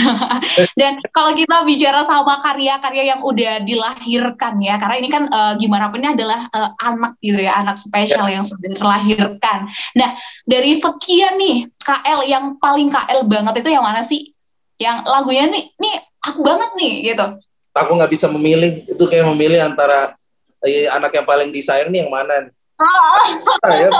Dan 0.80 1.02
kalau 1.10 1.34
kita 1.34 1.66
bicara 1.66 2.06
sama 2.06 2.38
karya-karya 2.38 3.14
yang 3.14 3.20
udah 3.20 3.66
dilahirkan 3.66 4.62
ya, 4.62 4.78
karena 4.78 4.96
ini 5.02 5.08
kan 5.10 5.26
uh, 5.26 5.58
gimana 5.58 5.90
pun 5.90 5.98
ini 5.98 6.14
adalah 6.14 6.46
uh, 6.54 6.70
anak 6.78 7.18
gitu 7.18 7.42
ya, 7.42 7.58
anak 7.58 7.76
spesial 7.76 8.30
yang 8.30 8.46
sudah 8.46 8.70
terlahirkan. 8.78 9.66
Nah, 9.98 10.14
dari 10.46 10.78
sekian 10.78 11.34
nih 11.34 11.66
KL 11.82 12.22
yang 12.30 12.44
paling 12.62 12.88
KL 12.94 13.26
banget 13.26 13.66
itu 13.66 13.70
yang 13.74 13.82
mana 13.82 14.06
sih? 14.06 14.30
Yang 14.78 15.10
lagunya 15.10 15.44
nih, 15.50 15.64
nih 15.76 15.94
aku 16.24 16.40
banget 16.46 16.70
nih 16.78 16.92
gitu. 17.12 17.26
Aku 17.74 17.90
nggak 17.98 18.10
bisa 18.10 18.30
memilih, 18.30 18.86
itu 18.86 19.04
kayak 19.10 19.26
memilih 19.34 19.66
antara 19.66 20.14
eh, 20.62 20.86
anak 20.86 21.10
yang 21.10 21.26
paling 21.26 21.50
disayang 21.50 21.90
nih 21.90 22.06
yang 22.06 22.12
mana. 22.14 22.54
Oh, 22.80 23.24
nah, 23.60 23.76
ya, 23.76 23.92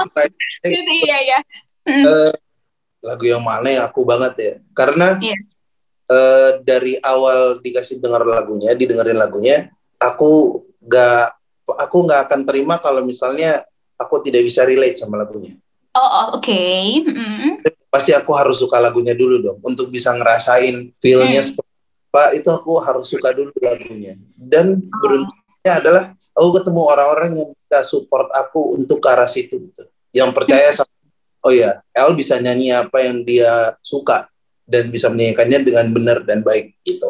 iya 1.05 1.19
ya 1.37 1.39
uh, 1.87 2.33
lagu 3.01 3.25
yang 3.25 3.41
mana 3.41 3.69
yang 3.73 3.85
aku 3.89 4.05
banget 4.05 4.35
ya 4.37 4.55
karena 4.77 5.17
yeah. 5.21 5.33
Iya. 5.33 5.39
uh, 6.13 6.51
dari 6.61 6.95
awal 7.01 7.61
dikasih 7.65 8.01
dengar 8.01 8.25
lagunya 8.25 8.77
didengerin 8.77 9.17
lagunya 9.17 9.73
aku 9.97 10.65
gak 10.85 11.37
aku 11.71 11.97
nggak 12.09 12.21
akan 12.29 12.41
terima 12.49 12.83
kalau 12.83 13.05
misalnya 13.05 13.63
aku 14.01 14.25
tidak 14.25 14.43
bisa 14.45 14.65
relate 14.65 14.97
sama 14.97 15.21
lagunya 15.21 15.57
oh, 15.95 16.01
oh 16.01 16.27
oke 16.37 16.45
okay. 16.45 17.05
mm. 17.05 17.65
pasti 17.93 18.17
aku 18.17 18.33
harus 18.37 18.59
suka 18.59 18.81
lagunya 18.81 19.13
dulu 19.17 19.41
dong 19.41 19.59
untuk 19.63 19.89
bisa 19.89 20.13
ngerasain 20.17 20.93
feelnya 20.99 21.41
mm. 21.45 21.47
seperti 21.53 21.71
apa 22.11 22.35
itu 22.35 22.49
aku 22.51 22.83
harus 22.83 23.07
suka 23.07 23.31
dulu 23.31 23.55
lagunya 23.63 24.19
dan 24.35 24.83
oh. 24.83 24.99
beruntungnya 24.99 25.73
adalah 25.79 26.05
aku 26.35 26.49
ketemu 26.59 26.81
orang-orang 26.83 27.31
yang 27.39 27.49
bisa 27.55 27.87
support 27.87 28.27
aku 28.35 28.75
untuk 28.75 28.99
ke 28.99 29.09
arah 29.09 29.31
situ 29.31 29.63
gitu 29.63 29.87
yang 30.11 30.35
percaya 30.35 30.75
sama 30.79 30.91
oh 31.45 31.53
ya 31.53 31.81
El 31.97 32.13
bisa 32.17 32.37
nyanyi 32.41 32.75
apa 32.75 33.05
yang 33.05 33.25
dia 33.25 33.75
suka 33.81 34.31
dan 34.71 34.89
bisa 34.89 35.11
menyanyikannya 35.11 35.59
dengan 35.67 35.87
benar 35.91 36.19
dan 36.23 36.47
baik 36.47 36.79
gitu. 36.87 37.07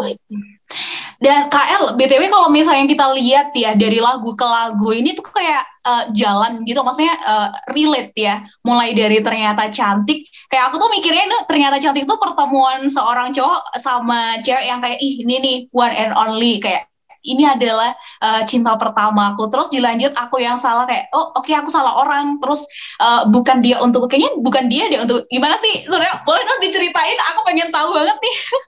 Dan 1.21 1.53
KL, 1.53 2.01
BTW 2.01 2.33
kalau 2.33 2.49
misalnya 2.49 2.89
kita 2.89 3.13
lihat 3.13 3.53
ya 3.53 3.77
dari 3.77 4.01
lagu 4.01 4.33
ke 4.33 4.41
lagu 4.41 4.89
ini 4.89 5.13
tuh 5.13 5.29
kayak 5.29 5.69
uh, 5.85 6.05
jalan 6.17 6.65
gitu, 6.65 6.81
maksudnya 6.81 7.13
uh, 7.29 7.53
relate 7.77 8.17
ya. 8.17 8.41
Mulai 8.65 8.97
dari 8.97 9.21
ternyata 9.21 9.69
cantik, 9.69 10.25
kayak 10.49 10.73
aku 10.73 10.81
tuh 10.81 10.89
mikirnya 10.89 11.29
ini 11.29 11.37
ternyata 11.45 11.77
cantik 11.77 12.09
tuh 12.09 12.17
pertemuan 12.17 12.89
seorang 12.89 13.37
cowok 13.37 13.63
sama 13.77 14.41
cewek 14.41 14.65
yang 14.65 14.81
kayak 14.81 14.97
ih 14.97 15.21
ini 15.21 15.37
nih 15.45 15.57
one 15.77 15.93
and 15.93 16.17
only 16.17 16.57
kayak 16.57 16.90
ini 17.25 17.45
adalah 17.45 17.93
uh, 18.25 18.43
cinta 18.49 18.77
pertamaku 18.81 19.49
terus 19.53 19.69
dilanjut 19.69 20.17
aku 20.17 20.41
yang 20.41 20.57
salah 20.57 20.89
kayak 20.89 21.13
oh 21.13 21.37
oke 21.37 21.45
okay, 21.45 21.57
aku 21.57 21.69
salah 21.69 22.01
orang 22.01 22.41
terus 22.41 22.65
uh, 23.01 23.29
bukan 23.29 23.61
dia 23.61 23.77
untuk 23.81 24.09
kayaknya 24.09 24.33
bukan 24.41 24.69
dia 24.73 24.89
dia 24.89 25.05
untuk 25.05 25.29
gimana 25.29 25.61
sih 25.61 25.85
sebenarnya 25.85 26.25
boleh 26.25 26.43
dong 26.45 26.61
diceritain 26.65 27.19
aku 27.35 27.41
pengen 27.45 27.69
tahu 27.69 27.93
banget 27.93 28.17
nih 28.21 28.37
oke 28.45 28.65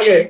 okay. 0.00 0.20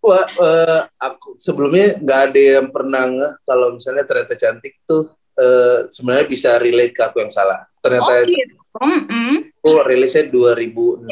Wah, 0.00 0.24
uh, 0.40 0.80
aku 0.96 1.36
sebelumnya 1.36 2.00
nggak 2.00 2.20
ada 2.32 2.40
yang 2.40 2.72
pernah 2.72 3.04
ngeh 3.04 3.32
kalau 3.44 3.76
misalnya 3.76 4.08
ternyata 4.08 4.32
cantik 4.32 4.80
tuh 4.88 5.12
uh, 5.36 5.84
sebenarnya 5.92 6.24
bisa 6.24 6.56
relate 6.56 6.96
ke 6.96 7.04
aku 7.04 7.20
yang 7.20 7.28
salah. 7.28 7.68
Ternyata 7.84 8.08
oh, 8.08 8.24
gitu. 8.24 8.54
mm 8.80 9.00
-hmm. 9.04 9.34
oh 9.60 9.80
rilisnya 9.84 10.24
2016, 10.32 11.04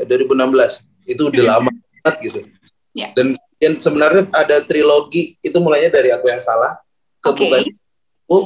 eh, 0.00 0.04
2016 0.08 1.12
itu 1.12 1.22
udah 1.28 1.44
lama 1.44 1.70
banget 2.00 2.14
gitu. 2.24 2.38
Yeah. 2.96 3.12
Dan 3.12 3.36
yang 3.62 3.74
sebenarnya 3.78 4.30
ada 4.34 4.62
trilogi 4.64 5.38
itu 5.40 5.56
mulainya 5.62 5.94
dari 5.94 6.10
aku 6.10 6.26
yang 6.30 6.42
salah 6.42 6.78
ke 7.22 7.30
okay. 7.30 7.38
bukan 7.38 7.60
aku 8.24 8.38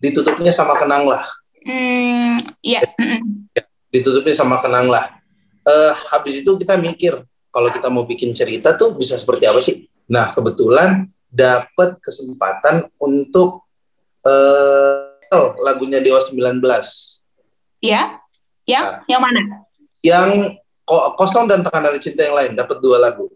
ditutupnya 0.00 0.52
sama 0.52 0.74
kenang 0.76 1.08
lah. 1.08 1.22
Mm, 1.66 2.38
yeah. 2.62 2.82
ya 3.54 3.62
ditutupnya 3.90 4.34
sama 4.36 4.60
kenang 4.60 4.86
lah. 4.86 5.18
Uh, 5.66 5.92
habis 6.14 6.46
itu 6.46 6.50
kita 6.60 6.78
mikir 6.78 7.18
kalau 7.50 7.72
kita 7.74 7.90
mau 7.90 8.06
bikin 8.06 8.30
cerita 8.30 8.78
tuh 8.78 8.94
bisa 8.94 9.18
seperti 9.18 9.50
apa 9.50 9.58
sih? 9.58 9.88
Nah 10.06 10.30
kebetulan 10.30 11.10
dapat 11.26 11.98
kesempatan 11.98 12.86
untuk 13.02 13.66
uh, 14.22 15.10
lagunya 15.66 15.98
Dewa 15.98 16.22
19 16.22 16.62
ya 17.82 18.18
yang 18.66 18.84
nah, 18.84 18.98
yang 19.06 19.20
mana? 19.22 19.40
Yang 20.02 20.30
kosong 21.18 21.50
dan 21.50 21.66
tekanan 21.66 21.90
dari 21.90 22.00
cinta 22.02 22.22
yang 22.22 22.36
lain 22.38 22.52
dapat 22.54 22.78
dua 22.78 23.02
lagu 23.02 23.26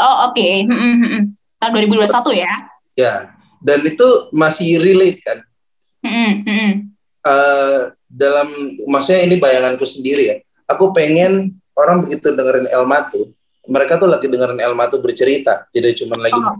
Oh 0.00 0.30
oke, 0.30 0.36
okay. 0.36 0.64
Hmm, 0.64 0.72
hmm, 0.72 0.96
hmm. 1.04 1.22
tahun 1.60 1.72
2021 1.84 2.40
ya? 2.40 2.52
Ya, 2.96 3.14
dan 3.60 3.84
itu 3.84 4.08
masih 4.32 4.80
relate 4.80 5.20
kan? 5.20 5.38
Uh, 7.22 7.92
dalam 8.08 8.48
maksudnya 8.88 9.28
ini 9.28 9.36
bayanganku 9.36 9.84
sendiri 9.84 10.22
ya. 10.32 10.36
Aku 10.72 10.96
pengen 10.96 11.60
orang 11.76 12.04
begitu 12.04 12.32
dengerin 12.32 12.68
El 12.72 12.88
Matu, 12.88 13.36
mereka 13.68 14.00
tuh 14.00 14.08
lagi 14.08 14.26
dengerin 14.26 14.60
El 14.60 14.74
Matu 14.74 14.98
bercerita, 14.98 15.68
tidak 15.70 15.94
cuma 16.00 16.16
lagi 16.18 16.40
oh. 16.40 16.56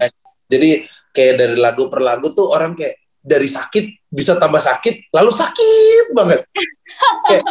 Jadi 0.46 0.84
kayak 1.12 1.34
dari 1.40 1.56
lagu 1.56 1.88
per 1.88 2.04
lagu 2.04 2.32
tuh 2.36 2.52
orang 2.52 2.76
kayak 2.76 3.00
dari 3.22 3.48
sakit 3.48 4.12
bisa 4.12 4.36
tambah 4.36 4.60
sakit, 4.60 5.08
lalu 5.14 5.32
sakit 5.32 6.06
banget. 6.12 6.40
kayak, 7.28 7.44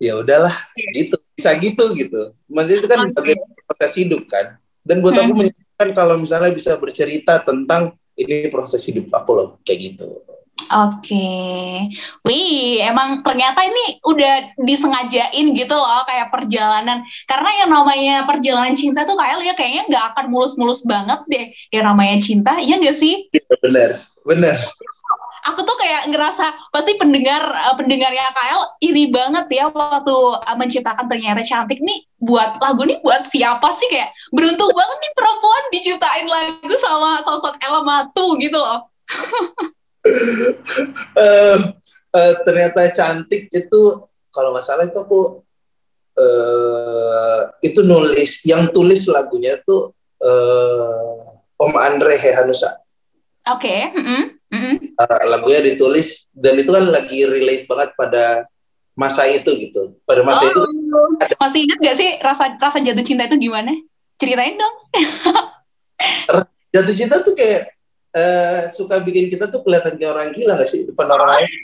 ya 0.00 0.12
udahlah, 0.16 0.54
iya. 0.80 0.88
gitu 1.04 1.16
bisa 1.36 1.50
gitu 1.60 1.84
gitu. 1.98 2.22
Maksudnya 2.48 2.78
itu 2.80 2.88
kan 2.88 3.00
okay. 3.04 3.12
bagian 3.12 3.38
proses 3.66 3.92
hidup 3.98 4.22
kan. 4.28 4.56
Dan 4.84 5.00
buat 5.00 5.16
hmm. 5.16 5.22
aku 5.24 5.32
menyatakan 5.34 5.88
kalau 5.96 6.16
misalnya 6.20 6.52
bisa 6.52 6.76
bercerita 6.76 7.40
tentang 7.42 7.96
ini 8.14 8.46
proses 8.52 8.84
hidup 8.86 9.10
aku 9.10 9.30
loh 9.34 9.48
kayak 9.66 9.92
gitu. 9.92 10.22
Oke, 10.64 11.12
okay. 11.12 11.92
wih, 12.24 12.80
emang 12.80 13.20
ternyata 13.20 13.66
ini 13.66 14.00
udah 14.00 14.54
disengajain 14.64 15.52
gitu 15.52 15.74
loh 15.76 16.06
kayak 16.08 16.32
perjalanan. 16.32 17.04
Karena 17.28 17.50
yang 17.60 17.70
namanya 17.74 18.24
perjalanan 18.24 18.72
cinta 18.72 19.04
tuh 19.04 19.18
kayak 19.18 19.44
ya 19.44 19.54
kayaknya 19.58 19.82
nggak 19.90 20.04
akan 20.14 20.24
mulus-mulus 20.32 20.86
banget 20.88 21.20
deh. 21.28 21.46
Yang 21.74 21.84
namanya 21.84 22.16
cinta, 22.22 22.52
iya 22.62 22.80
nggak 22.80 22.96
sih? 22.96 23.28
Iya, 23.34 23.54
bener, 23.60 23.90
bener 24.24 24.56
aku 25.44 25.60
tuh 25.62 25.76
kayak 25.76 26.08
ngerasa 26.08 26.72
pasti 26.72 26.96
pendengar 26.96 27.44
uh, 27.44 27.76
pendengarnya 27.76 28.24
KL 28.32 28.62
iri 28.80 29.12
banget 29.12 29.46
ya 29.52 29.68
waktu 29.68 30.16
uh, 30.40 30.56
menciptakan 30.56 31.06
ternyata 31.06 31.44
cantik 31.44 31.78
nih 31.84 32.08
buat 32.24 32.56
lagu 32.64 32.88
nih 32.88 32.98
buat 33.04 33.28
siapa 33.28 33.68
sih 33.76 33.88
kayak 33.92 34.10
beruntung 34.32 34.72
banget 34.72 34.98
nih 35.04 35.12
perempuan 35.12 35.62
diciptain 35.68 36.26
lagu 36.26 36.74
sama 36.80 37.20
sosok 37.20 37.60
Ella 37.60 37.84
Matu 37.84 38.40
gitu 38.40 38.56
loh. 38.56 38.88
uh, 41.16 41.58
uh, 42.16 42.32
ternyata 42.48 42.88
cantik 42.96 43.52
itu 43.52 43.82
kalau 44.32 44.50
nggak 44.56 44.64
salah 44.64 44.88
itu 44.88 44.98
aku 44.98 45.44
uh, 46.16 47.40
itu 47.60 47.84
nulis 47.84 48.40
yang 48.48 48.72
tulis 48.72 49.04
lagunya 49.12 49.60
tuh 49.68 49.92
uh, 50.24 51.60
Om 51.60 51.74
Andre 51.76 52.16
Hehanusa. 52.16 52.80
Oke. 53.52 53.68
Okay. 53.68 53.80
Mm 53.92 54.04
-hmm. 54.04 54.22
Mm-hmm. 54.54 54.74
Uh, 54.94 55.22
lagunya 55.26 55.60
ditulis 55.66 56.30
dan 56.30 56.54
itu 56.54 56.70
kan 56.70 56.86
lagi 56.86 57.26
relate 57.26 57.66
banget 57.66 57.90
pada 57.98 58.46
masa 58.94 59.26
itu 59.26 59.50
gitu. 59.58 59.98
Pada 60.06 60.22
masa 60.22 60.46
oh, 60.46 60.50
itu 60.54 60.62
ada, 61.18 61.34
masih 61.42 61.60
ingat 61.66 61.78
gak 61.82 61.96
sih 61.98 62.10
rasa 62.22 62.54
rasa 62.62 62.78
jatuh 62.78 63.02
cinta 63.02 63.26
itu 63.26 63.50
gimana? 63.50 63.74
Ceritain 64.14 64.54
dong. 64.54 64.76
jatuh 66.74 66.94
cinta 66.94 67.18
tuh 67.26 67.34
kayak 67.34 67.74
uh, 68.14 68.70
suka 68.70 69.02
bikin 69.02 69.26
kita 69.26 69.50
tuh 69.50 69.66
kelihatan 69.66 69.98
kayak 69.98 70.14
orang 70.14 70.30
gila 70.30 70.54
gak 70.54 70.70
sih 70.70 70.86
depan 70.86 71.10
orang 71.10 71.30
lain. 71.38 71.50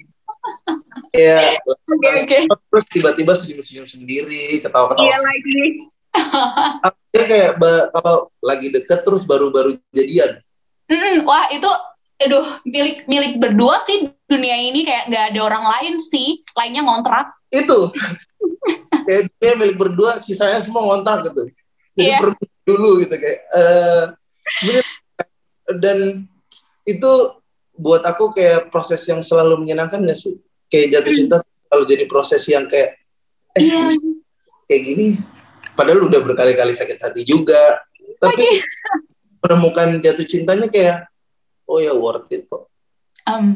Iya. 1.12 1.52
okay, 1.68 2.12
okay. 2.24 2.42
terus 2.48 2.86
tiba-tiba 2.88 3.36
senyum-senyum 3.36 3.84
sendiri, 3.84 4.62
ketawa-ketawa. 4.64 5.04
Iya 5.04 5.18
lagi. 5.20 5.60
kayak 7.30 7.50
kalau 7.92 8.32
lagi 8.40 8.72
deket 8.72 9.04
terus 9.04 9.22
baru-baru 9.28 9.78
jadian. 9.92 10.40
Mm, 10.90 11.22
wah 11.28 11.46
itu 11.54 11.70
aduh 12.20 12.46
milik 12.68 13.08
milik 13.08 13.40
berdua 13.40 13.80
sih 13.88 14.12
dunia 14.28 14.56
ini 14.60 14.84
kayak 14.84 15.08
nggak 15.08 15.24
ada 15.32 15.40
orang 15.40 15.64
lain 15.64 15.94
sih. 15.96 16.38
Lainnya 16.54 16.84
ngontrak. 16.84 17.32
Itu. 17.48 17.90
Kayak 19.08 19.32
dia 19.40 19.52
milik 19.56 19.76
berdua 19.80 20.20
sisanya 20.20 20.60
semua 20.60 20.84
ngontrak 20.84 21.26
gitu. 21.32 21.48
Jadi 21.96 22.10
yeah. 22.12 22.32
dulu 22.68 23.02
gitu 23.02 23.16
kayak 23.18 23.40
uh, 23.50 24.04
dan 25.80 26.28
itu 26.86 27.12
buat 27.80 28.04
aku 28.04 28.36
kayak 28.36 28.68
proses 28.68 29.00
yang 29.08 29.24
selalu 29.24 29.64
menyenangkan 29.64 30.04
gak 30.04 30.18
sih? 30.18 30.36
Kayak 30.68 31.00
jatuh 31.00 31.12
cinta 31.16 31.36
selalu 31.40 31.84
jadi 31.88 32.04
proses 32.06 32.42
yang 32.46 32.68
kayak 32.68 33.00
eh 33.56 33.64
yeah. 33.64 33.90
kayak 34.68 34.82
gini. 34.84 35.08
Padahal 35.74 36.04
udah 36.04 36.20
berkali-kali 36.20 36.76
sakit 36.76 36.98
hati 37.00 37.24
juga. 37.24 37.80
Tapi 38.20 38.44
menemukan 39.40 40.04
jatuh 40.04 40.26
cintanya 40.28 40.68
kayak 40.68 41.08
oh 41.70 41.78
ya 41.78 41.94
worth 41.94 42.26
it 42.34 42.50
kok 42.50 42.70
Um, 43.28 43.52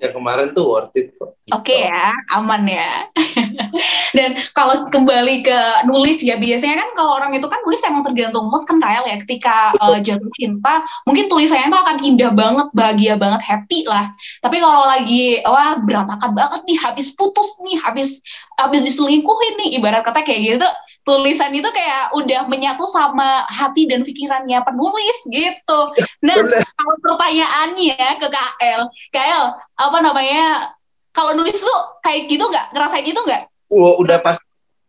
yang 0.00 0.14
kemarin 0.16 0.54
tuh 0.56 0.64
worth 0.64 0.94
it 0.96 1.12
kok. 1.18 1.36
Gitu. 1.44 1.52
Oke 1.52 1.76
ya, 1.76 2.14
aman 2.32 2.62
ya. 2.64 3.10
Dan 4.16 4.38
kalau 4.54 4.88
kembali 4.88 5.42
ke 5.44 5.58
nulis 5.84 6.22
ya, 6.22 6.38
biasanya 6.38 6.78
kan 6.78 6.88
kalau 6.94 7.18
orang 7.18 7.34
itu 7.34 7.44
kan 7.50 7.58
nulis 7.66 7.82
emang 7.84 8.06
tergantung 8.06 8.48
mood 8.48 8.64
kan 8.64 8.78
Kael 8.78 9.04
ya. 9.04 9.18
Ketika 9.26 9.74
uh, 9.76 9.98
jatuh 9.98 10.30
cinta, 10.38 10.86
mungkin 11.04 11.26
tulisannya 11.26 11.68
itu 11.68 11.78
akan 11.78 11.96
indah 12.06 12.30
banget, 12.32 12.66
bahagia 12.72 13.14
banget, 13.18 13.42
happy 13.44 13.84
lah. 13.84 14.14
Tapi 14.40 14.56
kalau 14.62 14.86
lagi 14.86 15.42
wah 15.42 15.76
berantakan 15.82 16.32
banget 16.32 16.60
nih, 16.70 16.78
habis 16.78 17.12
putus 17.12 17.60
nih, 17.66 17.76
habis 17.82 18.22
habis 18.56 18.80
diselingkuhin 18.86 19.54
nih, 19.66 19.68
ibarat 19.82 20.06
kata 20.06 20.22
kayak 20.22 20.56
gitu, 20.56 20.68
tulisan 21.04 21.50
itu 21.56 21.66
kayak 21.72 22.12
udah 22.12 22.44
menyatu 22.46 22.84
sama 22.84 23.44
hati 23.48 23.88
dan 23.88 24.04
pikirannya 24.04 24.60
penulis 24.60 25.18
gitu. 25.26 25.80
Nah, 26.20 26.36
kalau 26.76 26.96
pertanyaannya 27.00 28.20
ke 28.20 28.28
KL, 28.28 28.82
KL 29.12 29.44
apa 29.80 29.98
namanya? 30.04 30.76
Kalau 31.10 31.34
nulis 31.34 31.58
tuh 31.58 31.80
kayak 32.04 32.30
gitu 32.30 32.46
nggak? 32.46 32.70
Ngerasain 32.76 33.06
itu 33.08 33.18
nggak? 33.18 33.42
Oh, 33.72 33.98
udah 33.98 34.18
pas 34.22 34.38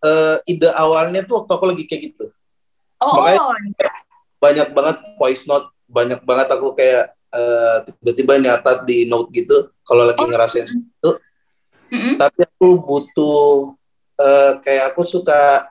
uh, 0.05 0.37
ide 0.45 0.69
awalnya 0.77 1.25
tuh 1.25 1.41
waktu 1.41 1.51
aku 1.55 1.65
lagi 1.65 1.83
kayak 1.89 2.13
gitu. 2.13 2.25
Oh, 3.01 3.17
Makanya 3.17 3.41
oh. 3.41 3.53
banyak 4.37 4.67
banget 4.77 4.97
voice 5.17 5.49
note, 5.49 5.73
banyak 5.89 6.21
banget 6.21 6.47
aku 6.53 6.77
kayak 6.77 7.17
uh, 7.33 7.81
tiba-tiba 7.87 8.37
nyatat 8.37 8.85
di 8.85 9.09
note 9.09 9.33
gitu 9.33 9.73
kalau 9.81 10.05
lagi 10.05 10.21
Oh. 10.21 10.29
ngerasain 10.29 10.69
itu. 10.69 11.11
Mm-mm. 11.91 12.15
Tapi 12.15 12.39
aku 12.47 12.67
butuh 12.79 13.75
uh, 14.21 14.51
kayak 14.63 14.93
aku 14.93 15.03
suka 15.03 15.70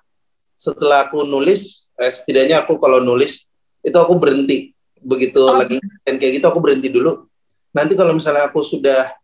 setelah 0.61 1.09
aku 1.09 1.25
nulis, 1.25 1.89
eh, 1.97 2.13
setidaknya 2.13 2.61
aku 2.61 2.77
kalau 2.77 3.01
nulis 3.01 3.49
itu 3.81 3.97
aku 3.97 4.21
berhenti 4.21 4.77
begitu 5.01 5.41
Oh. 5.41 5.57
lagi 5.57 5.81
ngerasain 5.81 6.17
kayak 6.21 6.33
gitu 6.37 6.47
aku 6.53 6.61
berhenti 6.61 6.93
dulu. 6.93 7.25
Nanti 7.73 7.97
kalau 7.97 8.13
misalnya 8.13 8.53
aku 8.53 8.61
sudah 8.61 9.17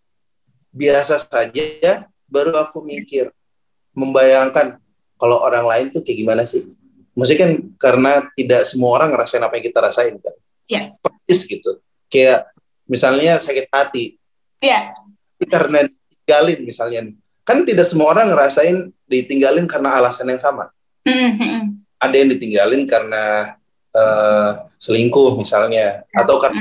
biasa 0.73 1.21
saja, 1.21 2.09
baru 2.25 2.57
aku 2.57 2.81
mikir, 2.81 3.29
membayangkan 3.93 4.81
kalau 5.21 5.45
orang 5.45 5.69
lain 5.69 5.87
tuh 5.93 6.01
kayak 6.01 6.25
gimana 6.25 6.43
sih. 6.49 6.65
Maksudnya 7.13 7.41
kan 7.45 7.53
karena 7.77 8.13
tidak 8.33 8.65
semua 8.65 8.97
orang 8.97 9.13
ngerasain 9.13 9.45
apa 9.45 9.61
yang 9.61 9.67
kita 9.69 9.79
rasain 9.85 10.15
kan. 10.17 10.35
Iya. 10.73 10.81
Persis 11.01 11.45
gitu. 11.45 11.71
Kayak 12.09 12.49
misalnya 12.89 13.37
sakit 13.37 13.67
hati, 13.69 14.17
tapi 15.37 15.45
karena 15.53 15.85
ditinggalin 15.85 16.61
misalnya. 16.65 17.01
Kan 17.45 17.63
tidak 17.69 17.87
semua 17.89 18.13
orang 18.17 18.33
ngerasain 18.33 18.89
ditinggalin 19.05 19.69
karena 19.69 19.97
alasan 20.01 20.29
yang 20.33 20.41
sama. 20.41 20.73
Ada 21.97 22.15
yang 22.19 22.29
ditinggalin 22.35 22.83
karena 22.85 23.55
eh, 23.95 24.51
selingkuh 24.77 25.39
misalnya, 25.39 26.05
atau 26.13 26.37
karena 26.43 26.61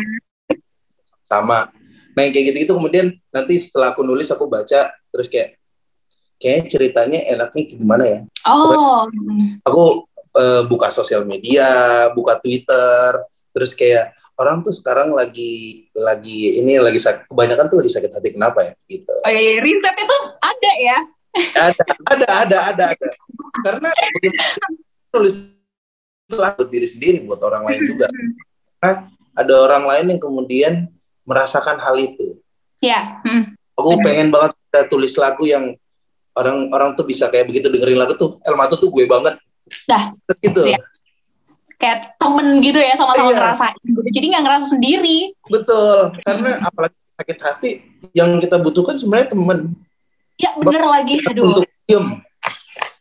sama. 1.25 1.67
Nah 2.15 2.21
yang 2.23 2.31
kayak 2.31 2.55
gitu-gitu 2.55 2.79
kemudian 2.79 3.11
nanti 3.33 3.59
setelah 3.59 3.91
aku 3.91 4.05
nulis 4.05 4.31
aku 4.31 4.47
baca 4.47 4.93
terus 5.11 5.27
kayak 5.27 5.59
kayaknya 6.39 6.63
ceritanya 6.71 7.19
enaknya 7.27 7.63
kayak 7.67 7.67
gimana 7.75 8.03
ya? 8.07 8.21
Oh. 8.47 9.03
Aku 9.67 10.07
eh, 10.37 10.63
buka 10.69 10.93
sosial 10.93 11.27
media, 11.27 12.07
buka 12.15 12.39
Twitter, 12.39 13.19
terus 13.51 13.75
kayak 13.75 14.15
orang 14.35 14.63
tuh 14.63 14.75
sekarang 14.75 15.15
lagi 15.15 15.87
lagi 15.95 16.59
ini 16.59 16.75
lagi 16.79 16.99
sak- 16.99 17.27
kebanyakan 17.31 17.71
tuh 17.71 17.79
lagi 17.79 17.91
sakit 17.91 18.11
hati 18.11 18.29
kenapa 18.35 18.63
ya 18.63 18.73
gitu. 18.87 19.15
Oh, 19.23 19.31
iya, 19.31 19.59
riset 19.63 19.95
itu 19.95 20.17
ada 20.43 20.71
ya. 20.79 20.97
ada 21.35 21.83
ada 22.07 22.27
ada 22.47 22.57
ada 22.71 22.83
ada 22.95 23.07
karena 23.61 23.89
tulis 25.09 25.35
buat 26.25 26.57
diri 26.67 26.87
sendiri 26.89 27.17
buat 27.23 27.39
orang 27.39 27.63
lain 27.69 27.81
juga 27.85 28.07
karena 28.81 28.91
ada 29.35 29.53
orang 29.61 29.83
lain 29.85 30.05
yang 30.17 30.21
kemudian 30.21 30.73
merasakan 31.23 31.77
hal 31.77 31.95
itu 31.95 32.41
Ya. 32.83 33.21
Mm. 33.23 33.55
aku 33.73 33.97
pengen 34.01 34.29
banget 34.29 34.51
kita 34.67 34.81
tulis 34.87 35.13
lagu 35.15 35.43
yang 35.45 35.73
orang 36.35 36.67
orang 36.69 36.93
tuh 36.93 37.07
bisa 37.07 37.31
kayak 37.31 37.47
begitu 37.47 37.71
dengerin 37.71 37.97
lagu 37.97 38.13
tuh 38.13 38.37
Elma 38.43 38.67
tuh 38.67 38.89
gue 38.89 39.05
banget 39.05 39.39
Dah. 39.85 40.11
terus 40.27 40.39
gitu 40.41 40.61
Iya. 40.65 40.79
Kayak 41.75 42.15
temen 42.15 42.63
gitu 42.63 42.79
ya 42.79 42.95
sama-sama 42.95 43.29
Iya. 43.29 43.37
ngerasain. 43.37 43.75
gitu. 43.83 43.99
Jadi 44.07 44.25
nggak 44.31 44.43
ngerasa 44.47 44.65
sendiri. 44.71 45.17
betul 45.45 45.97
karena 46.23 46.51
apalagi 46.61 46.97
sakit 47.15 47.37
hati 47.41 47.69
yang 48.13 48.29
kita 48.39 48.57
butuhkan 48.59 48.95
sebenarnya 48.95 49.29
teman 49.31 49.59
Ya 50.35 50.51
bener 50.59 50.83
lagi. 50.83 51.15
Aduh. 51.31 51.43
untuk 51.51 51.65
diem 51.85 52.05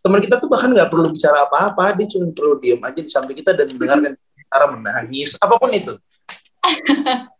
teman 0.04 0.20
kita 0.20 0.36
tuh 0.36 0.46
bahkan 0.46 0.68
nggak 0.68 0.86
perlu 0.86 1.08
bicara 1.08 1.48
apa-apa 1.48 1.96
dia 1.96 2.04
cuma 2.06 2.28
perlu 2.28 2.60
diem 2.60 2.76
aja 2.78 3.00
di 3.00 3.08
samping 3.08 3.32
kita 3.34 3.56
dan 3.56 3.72
mendengarkan 3.72 4.12
cara 4.44 4.66
menangis 4.68 5.34
apa 5.40 5.56
pun 5.56 5.72
itu 5.72 5.96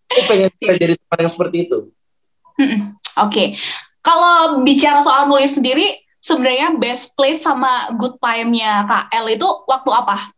aku 0.08 0.22
pengen 0.24 0.48
kita 0.56 0.72
jadi 0.82 0.94
teman 0.96 1.18
yang 1.20 1.32
seperti 1.32 1.56
itu. 1.64 1.78
Oke. 3.16 3.44
Kalau 3.98 4.60
bicara 4.60 5.00
soal 5.00 5.26
nulis 5.26 5.52
sendiri, 5.52 5.90
sebenarnya 6.18 6.76
best 6.76 7.16
place 7.16 7.40
sama 7.40 7.88
good 7.96 8.14
time-nya 8.18 8.84
KL 8.84 9.26
itu 9.32 9.48
waktu 9.64 9.90
apa? 9.90 10.28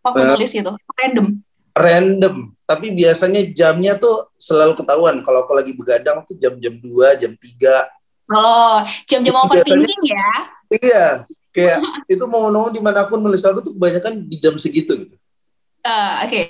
Waktu 0.00 0.20
Eh. 0.20 0.28
nulis 0.30 0.50
itu. 0.52 0.72
Random. 0.94 1.26
random 1.74 2.34
tapi 2.64 2.94
biasanya 2.94 3.50
jamnya 3.50 3.98
tuh 3.98 4.30
selalu 4.32 4.78
ketahuan 4.78 5.18
kalau 5.20 5.42
aku 5.42 5.58
lagi 5.58 5.74
begadang 5.74 6.22
tuh 6.22 6.38
jam-jam 6.38 6.78
2, 6.78 7.18
jam 7.18 7.34
3 7.34 7.82
Oh, 8.30 8.78
jam-jam 9.04 9.34
overthinking 9.36 10.02
ya. 10.06 10.28
iya 10.70 11.06
kayak 11.54 11.78
itu 12.10 12.24
mau 12.26 12.50
ngomong 12.50 12.74
di 12.74 12.82
mana 12.82 13.06
pun 13.06 13.22
nulis 13.22 13.38
lagu 13.40 13.62
tuh 13.62 13.70
kebanyakan 13.70 14.26
di 14.26 14.36
jam 14.42 14.58
segitu 14.58 14.98
gitu. 14.98 15.14
Eh, 15.84 16.14
Oke. 16.26 16.40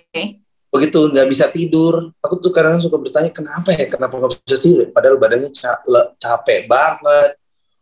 begitu 0.75 0.99
nggak 1.07 1.29
bisa 1.31 1.47
tidur 1.55 2.11
aku 2.19 2.43
tuh 2.43 2.51
kadang 2.51 2.83
suka 2.83 2.97
bertanya 2.99 3.31
kenapa 3.31 3.71
ya? 3.71 3.87
Kenapa 3.87 4.17
nggak 4.17 4.43
bisa 4.43 4.59
tidur 4.59 4.89
padahal 4.91 5.21
badannya 5.21 5.53
ca- 5.53 5.85
le- 5.85 6.11
capek 6.17 6.67
banget. 6.67 7.31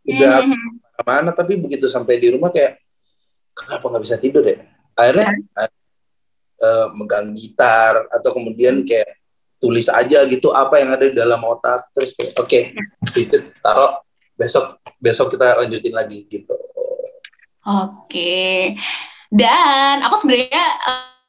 Udah 0.03 0.43
Mhm. 0.43 0.69
mana 1.01 1.31
tapi 1.31 1.57
begitu 1.57 1.87
sampai 1.89 2.19
di 2.19 2.35
rumah 2.35 2.51
kayak 2.51 2.77
kenapa 3.55 3.87
nggak 3.87 4.03
bisa 4.03 4.17
tidur 4.19 4.43
ya? 4.43 4.59
Akhirnya 4.93 5.31
eh, 6.63 6.87
megang 6.95 7.33
gitar 7.33 8.07
atau 8.07 8.29
kemudian 8.31 8.85
kayak 8.85 9.19
tulis 9.57 9.87
aja 9.87 10.27
gitu 10.27 10.51
apa 10.51 10.75
yang 10.79 10.91
ada 10.91 11.07
di 11.07 11.15
dalam 11.15 11.39
otak 11.39 11.87
terus 11.95 12.11
kayak 12.13 12.35
oke 12.35 12.59
itu 13.15 13.37
taruh 13.63 13.99
besok 14.35 14.75
besok 14.99 15.31
kita 15.31 15.55
lanjutin 15.59 15.95
lagi 15.95 16.27
gitu 16.27 16.51
Oke. 17.63 18.75
Dan 19.33 20.03
aku 20.03 20.15
sebenarnya 20.19 20.63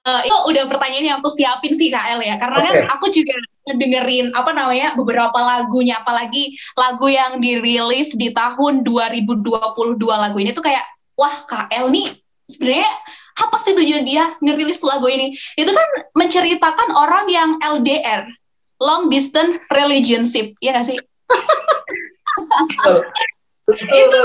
eh, 0.05 0.21
itu 0.29 0.37
udah 0.51 0.65
pertanyaan 0.69 1.07
yang 1.07 1.19
aku 1.23 1.31
siapin 1.33 1.73
sih 1.73 1.89
KL 1.89 2.21
ya. 2.21 2.37
Karena 2.37 2.59
kan 2.61 2.75
Oke. 2.75 2.91
aku 2.91 3.07
juga 3.15 3.35
dengerin 3.65 4.37
apa 4.37 4.53
namanya 4.53 4.93
beberapa 4.93 5.39
lagunya 5.41 5.97
apalagi 6.05 6.53
lagu 6.77 7.09
yang 7.09 7.41
dirilis 7.41 8.13
di 8.13 8.29
tahun 8.37 8.85
2022 8.85 9.97
lagu 10.05 10.37
ini 10.37 10.53
tuh 10.53 10.61
kayak 10.61 10.85
wah 11.17 11.33
KL 11.49 11.89
nih 11.89 12.13
sebenarnya 12.45 12.91
apa 13.35 13.57
sih 13.59 13.75
tujuan 13.75 14.05
dia 14.07 14.31
ngerilis 14.39 14.79
lagu 14.85 15.11
ini? 15.11 15.35
Itu 15.59 15.75
kan 15.75 15.89
menceritakan 16.15 16.95
orang 16.95 17.27
yang 17.27 17.51
LDR, 17.59 18.31
long 18.79 19.11
distance 19.11 19.59
relationship, 19.75 20.55
ya 20.63 20.79
gak 20.79 20.87
sih? 20.87 20.99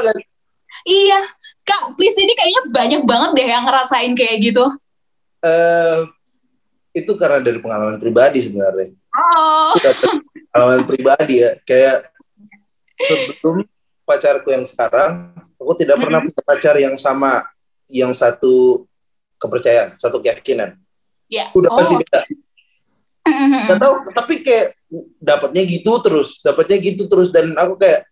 kan 0.05 0.17
Iya, 0.87 1.19
Kak, 1.69 1.93
please 1.93 2.17
ini 2.17 2.33
kayaknya 2.33 2.61
banyak 2.73 3.01
banget 3.05 3.29
deh 3.37 3.47
yang 3.47 3.63
ngerasain 3.63 4.17
kayak 4.17 4.41
gitu. 4.41 4.65
Eh, 5.39 5.99
itu 6.91 7.11
karena 7.15 7.39
dari 7.39 7.61
pengalaman 7.61 7.95
pribadi 7.95 8.41
sebenarnya 8.43 8.91
Oh, 9.09 9.71
pengalaman 10.51 10.83
pribadi 10.83 11.45
ya 11.45 11.55
kayak 11.63 12.09
sebelum 12.99 13.63
pacarku 14.03 14.49
yang 14.51 14.65
sekarang 14.65 15.31
aku 15.55 15.73
tidak 15.77 16.01
pernah 16.01 16.19
punya 16.19 16.41
pacar 16.43 16.75
yang 16.77 16.97
sama 16.97 17.45
yang 17.87 18.11
satu 18.11 18.85
kepercayaan 19.37 19.95
satu 19.95 20.19
keyakinan 20.19 20.75
ya. 21.31 21.49
udah 21.53 21.69
pasti 21.73 21.93
Oh. 21.95 21.99
beda 22.01 22.19
nggak 23.69 23.79
tahu 23.79 23.93
tapi 24.11 24.33
kayak 24.41 24.67
dapatnya 25.21 25.61
gitu 25.69 25.91
terus 26.01 26.41
dapatnya 26.41 26.77
gitu 26.81 27.05
terus 27.05 27.29
dan 27.29 27.53
aku 27.53 27.77
kayak 27.77 28.05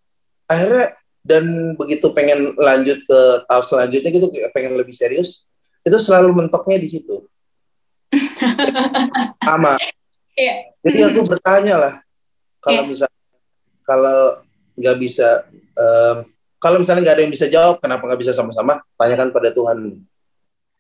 akhirnya 0.45 0.93
dan 1.27 1.43
begitu 1.75 2.07
pengen 2.15 2.55
lanjut 2.55 3.03
ke 3.03 3.19
tahap 3.51 3.67
selanjutnya 3.67 4.07
gitu 4.07 4.31
pengen 4.55 4.79
lebih 4.79 4.95
serius 4.95 5.43
itu 5.83 5.97
selalu 5.99 6.31
mentoknya 6.31 6.79
di 6.79 6.87
situ 6.87 7.27
sama 9.47 9.75
Iya. 10.37 10.71
jadi 10.85 11.11
aku 11.11 11.27
bertanya 11.27 11.75
lah 11.75 11.93
kalau 12.63 12.85
Iya. 12.85 12.89
misal 12.89 13.09
kalau 13.83 14.19
nggak 14.77 14.97
bisa 15.01 15.43
em, 15.75 16.17
kalau 16.61 16.77
misalnya 16.79 17.01
nggak 17.03 17.15
ada 17.19 17.23
yang 17.25 17.33
bisa 17.33 17.47
jawab 17.51 17.81
kenapa 17.83 18.07
nggak 18.07 18.21
bisa 18.23 18.31
sama-sama 18.31 18.79
tanyakan 18.95 19.35
pada 19.35 19.51
Tuhan 19.51 19.99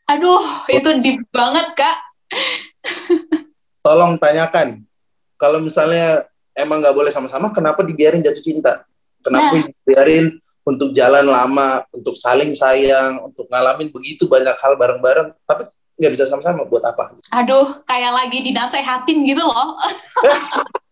Aduh, 0.07 0.39
itu 0.71 0.87
deep 1.03 1.19
banget, 1.35 1.75
Kak. 1.75 1.97
tolong 3.83 4.15
tanyakan 4.15 4.87
kalau 5.35 5.59
misalnya 5.59 6.23
emang 6.55 6.79
nggak 6.79 6.95
boleh 6.95 7.11
sama-sama 7.11 7.51
kenapa 7.51 7.83
dibiarin 7.83 8.23
jatuh 8.23 8.39
cinta 8.39 8.86
kenapa 9.27 9.67
dibiarin 9.67 10.39
untuk 10.63 10.91
jalan 10.95 11.27
lama 11.27 11.83
untuk 11.91 12.15
saling 12.15 12.55
sayang 12.55 13.19
untuk 13.23 13.47
ngalamin 13.51 13.91
begitu 13.91 14.27
banyak 14.27 14.55
hal 14.55 14.79
bareng-bareng 14.79 15.35
tapi 15.43 15.67
nggak 15.97 16.11
bisa 16.13 16.29
sama-sama 16.29 16.61
buat 16.69 16.85
apa 16.85 17.17
Aduh, 17.33 17.81
kayak 17.89 18.13
lagi 18.13 18.45
dinasehatin 18.45 19.25
gitu 19.25 19.41
loh. 19.41 19.75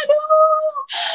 Aduh. 0.00 0.64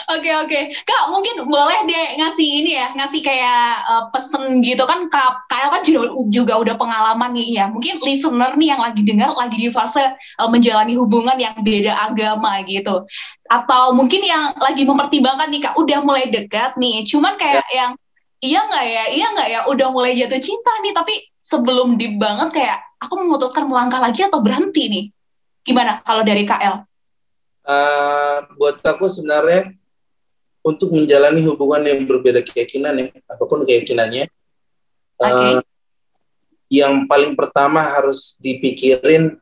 Oke 0.09 0.31
oke. 0.33 0.59
Kak 0.83 1.03
mungkin 1.13 1.45
boleh 1.45 1.85
deh 1.85 2.07
ngasih 2.17 2.47
ini 2.63 2.71
ya, 2.75 2.89
ngasih 2.97 3.21
kayak 3.21 3.85
uh, 3.85 4.03
pesen 4.09 4.65
gitu 4.65 4.81
kan 4.89 5.05
Kak 5.07 5.45
Kak 5.45 5.69
kan 5.69 5.81
juga, 5.85 6.09
juga 6.33 6.53
udah 6.57 6.75
pengalaman 6.75 7.37
nih 7.37 7.61
ya. 7.61 7.65
Mungkin 7.69 8.01
listener 8.01 8.57
nih 8.57 8.73
yang 8.73 8.81
lagi 8.81 9.01
dengar 9.05 9.31
lagi 9.37 9.57
di 9.61 9.69
fase 9.69 10.01
uh, 10.41 10.49
menjalani 10.49 10.97
hubungan 10.97 11.37
yang 11.37 11.53
beda 11.61 12.09
agama 12.09 12.65
gitu. 12.65 13.05
Atau 13.47 13.93
mungkin 13.93 14.25
yang 14.25 14.57
lagi 14.57 14.83
mempertimbangkan 14.83 15.47
nih 15.53 15.61
Kak 15.69 15.75
udah 15.77 15.99
mulai 16.01 16.25
dekat 16.33 16.73
nih, 16.81 17.05
cuman 17.05 17.37
kayak 17.37 17.65
ya. 17.69 17.85
yang 17.85 17.91
iya 18.39 18.59
nggak 18.65 18.85
ya, 18.87 19.03
iya 19.13 19.27
nggak 19.35 19.47
ya 19.51 19.59
udah 19.69 19.87
mulai 19.93 20.15
jatuh 20.15 20.41
cinta 20.41 20.71
nih 20.81 20.95
tapi 20.95 21.13
sebelum 21.43 21.99
deep 21.99 22.17
banget 22.17 22.49
kayak 22.55 22.77
aku 22.97 23.13
memutuskan 23.25 23.69
melangkah 23.69 24.01
lagi 24.01 24.25
atau 24.25 24.41
berhenti 24.41 24.89
nih. 24.89 25.05
Gimana 25.61 26.01
kalau 26.01 26.25
dari 26.25 26.49
KL? 26.49 26.88
Uh, 27.69 28.49
buat 28.57 28.81
aku 28.81 29.05
sebenarnya 29.05 29.77
untuk 30.65 30.89
menjalani 30.89 31.45
hubungan 31.45 31.85
yang 31.85 32.01
berbeda 32.09 32.41
keyakinan 32.41 32.97
ya, 32.97 33.07
apa 33.29 33.43
pun 33.45 33.61
keyakinannya, 33.61 34.25
okay. 35.21 35.53
uh, 35.53 35.61
yang 36.69 37.09
paling 37.09 37.33
pertama 37.33 37.81
harus 37.81 38.37
dipikirin, 38.41 39.37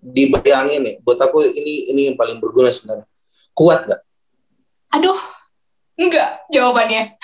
dibayangin 0.00 0.82
ya. 0.84 0.94
Buat 1.04 1.20
aku 1.28 1.44
ini 1.44 1.92
ini 1.92 2.00
yang 2.12 2.16
paling 2.16 2.40
berguna 2.40 2.72
sebenarnya. 2.72 3.06
Kuat 3.52 3.84
nggak? 3.84 4.00
Aduh, 4.96 5.20
enggak 6.00 6.48
jawabannya. 6.48 7.20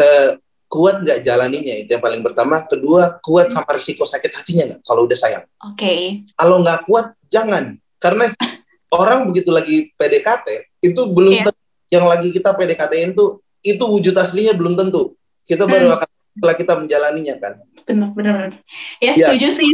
uh, 0.00 0.28
kuat 0.74 1.06
nggak 1.06 1.22
jalaninya 1.22 1.74
itu 1.80 1.96
yang 1.96 2.04
paling 2.04 2.20
pertama. 2.20 2.60
Kedua, 2.68 3.18
kuat 3.24 3.48
sama 3.50 3.72
risiko 3.72 4.04
sakit 4.04 4.30
hatinya 4.32 4.64
nggak 4.74 4.80
kalau 4.84 5.08
udah 5.08 5.18
sayang. 5.18 5.44
Oke. 5.64 5.80
Okay. 5.80 6.00
Kalau 6.36 6.60
nggak 6.60 6.84
kuat, 6.84 7.16
jangan. 7.32 7.80
Karena 7.96 8.28
orang 8.94 9.26
begitu 9.26 9.50
lagi 9.50 9.90
PDKT 9.98 10.78
itu 10.86 11.00
belum 11.10 11.42
yeah 11.42 11.62
yang 11.94 12.04
lagi 12.10 12.28
kita 12.34 12.50
PDKT-in 12.58 13.14
tuh 13.14 13.38
itu 13.62 13.84
wujud 13.86 14.14
aslinya 14.18 14.58
belum 14.58 14.74
tentu. 14.74 15.14
Kita 15.46 15.64
baru 15.64 15.92
hmm. 15.92 15.96
akan 15.96 16.08
setelah 16.34 16.54
kita 16.58 16.72
menjalaninya 16.82 17.34
kan. 17.38 17.52
Benar, 17.86 18.10
benar. 18.12 18.42
Ya, 18.98 19.14
ya 19.14 19.30
setuju 19.30 19.48
sih. 19.54 19.70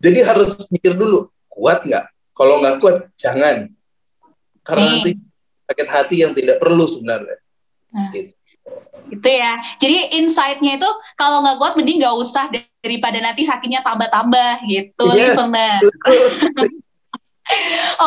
Jadi 0.00 0.18
harus 0.24 0.64
mikir 0.72 0.96
dulu, 0.96 1.28
kuat 1.46 1.84
nggak? 1.84 2.04
Kalau 2.34 2.58
nggak 2.64 2.76
kuat, 2.80 2.96
jangan. 3.14 3.70
Karena 4.64 4.84
hmm. 4.88 4.92
nanti 4.98 5.10
sakit 5.64 5.88
hati 5.88 6.16
yang 6.24 6.32
tidak 6.32 6.56
perlu 6.58 6.84
sebenarnya. 6.88 7.36
Nah. 7.92 8.10
Gitu. 8.10 8.32
Gitu 9.12 9.28
ya. 9.28 9.52
Jadi 9.76 9.96
insight-nya 10.18 10.80
itu 10.80 10.90
kalau 11.20 11.44
nggak 11.44 11.60
kuat 11.60 11.72
mending 11.76 12.00
nggak 12.00 12.16
usah 12.16 12.48
daripada 12.80 13.20
nanti 13.20 13.44
sakitnya 13.44 13.84
tambah-tambah 13.84 14.64
gitu, 14.64 15.04
yeah. 15.12 15.36
listener. 15.36 15.80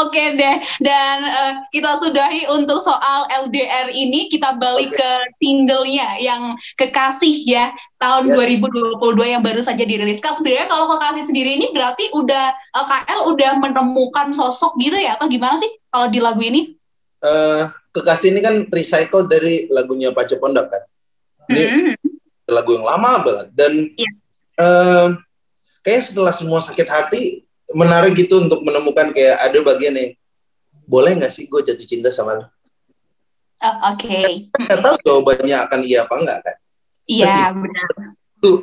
Oke 0.01 0.33
deh, 0.33 0.57
dan 0.81 1.17
uh, 1.21 1.53
kita 1.69 2.01
sudahi 2.01 2.49
untuk 2.49 2.81
soal 2.81 3.29
LDR 3.45 3.93
ini, 3.93 4.27
kita 4.33 4.57
balik 4.57 4.89
okay. 4.89 4.97
ke 4.97 5.09
singlenya 5.37 6.17
yang 6.17 6.57
kekasih 6.73 7.45
ya 7.45 7.69
tahun 8.01 8.33
yeah. 8.33 8.57
2022 8.97 9.33
yang 9.37 9.43
baru 9.45 9.61
saja 9.61 9.85
dirilis. 9.85 10.17
Kak 10.17 10.41
sebenarnya 10.41 10.67
kalau 10.67 10.89
kekasih 10.97 11.23
sendiri 11.29 11.53
ini 11.53 11.69
berarti 11.69 12.09
udah 12.17 12.49
uh, 12.73 12.81
eh, 12.81 12.85
KL 12.89 13.19
udah 13.29 13.51
menemukan 13.61 14.33
sosok 14.33 14.73
gitu 14.81 14.97
ya 14.97 15.15
atau 15.21 15.29
gimana 15.29 15.53
sih 15.61 15.69
kalau 15.93 16.09
di 16.09 16.17
lagu 16.17 16.41
ini? 16.41 16.73
Uh, 17.21 17.69
kekasih 17.93 18.33
ini 18.33 18.41
kan 18.41 18.55
recycle 18.73 19.29
dari 19.29 19.69
lagunya 19.69 20.09
Pak 20.13 20.33
Pondok 20.41 20.65
kan. 20.65 20.83
Ini 21.47 21.61
mm 21.63 21.81
-hmm. 21.93 21.95
lagu 22.51 22.73
yang 22.73 22.85
lama 22.85 23.11
banget 23.21 23.47
dan 23.53 23.73
yeah. 23.95 24.01
Iya. 24.01 24.09
uh, 24.59 25.07
kayak 25.85 26.03
setelah 26.03 26.33
semua 26.35 26.59
sakit 26.59 26.87
hati 26.89 27.46
menarik 27.75 28.15
gitu 28.15 28.47
untuk 28.47 28.63
menemukan 28.63 29.11
kayak 29.11 29.43
ada 29.43 29.59
bagian 29.59 29.95
yang 29.97 30.11
boleh 30.87 31.19
nggak 31.19 31.33
sih 31.33 31.51
gue 31.51 31.61
jatuh 31.67 31.83
cinta 31.83 32.07
sama 32.07 32.39
lo? 32.39 32.45
Oh, 33.59 33.75
Oke. 33.91 34.07
Okay. 34.07 34.31
Nggak 34.55 34.79
tahu 34.79 34.95
jawabannya 35.03 35.57
akan 35.67 35.79
iya 35.83 36.07
apa 36.07 36.15
enggak 36.15 36.39
kan? 36.45 36.55
Iya 37.07 37.35
benar. 37.51 37.89
Tuh 38.39 38.57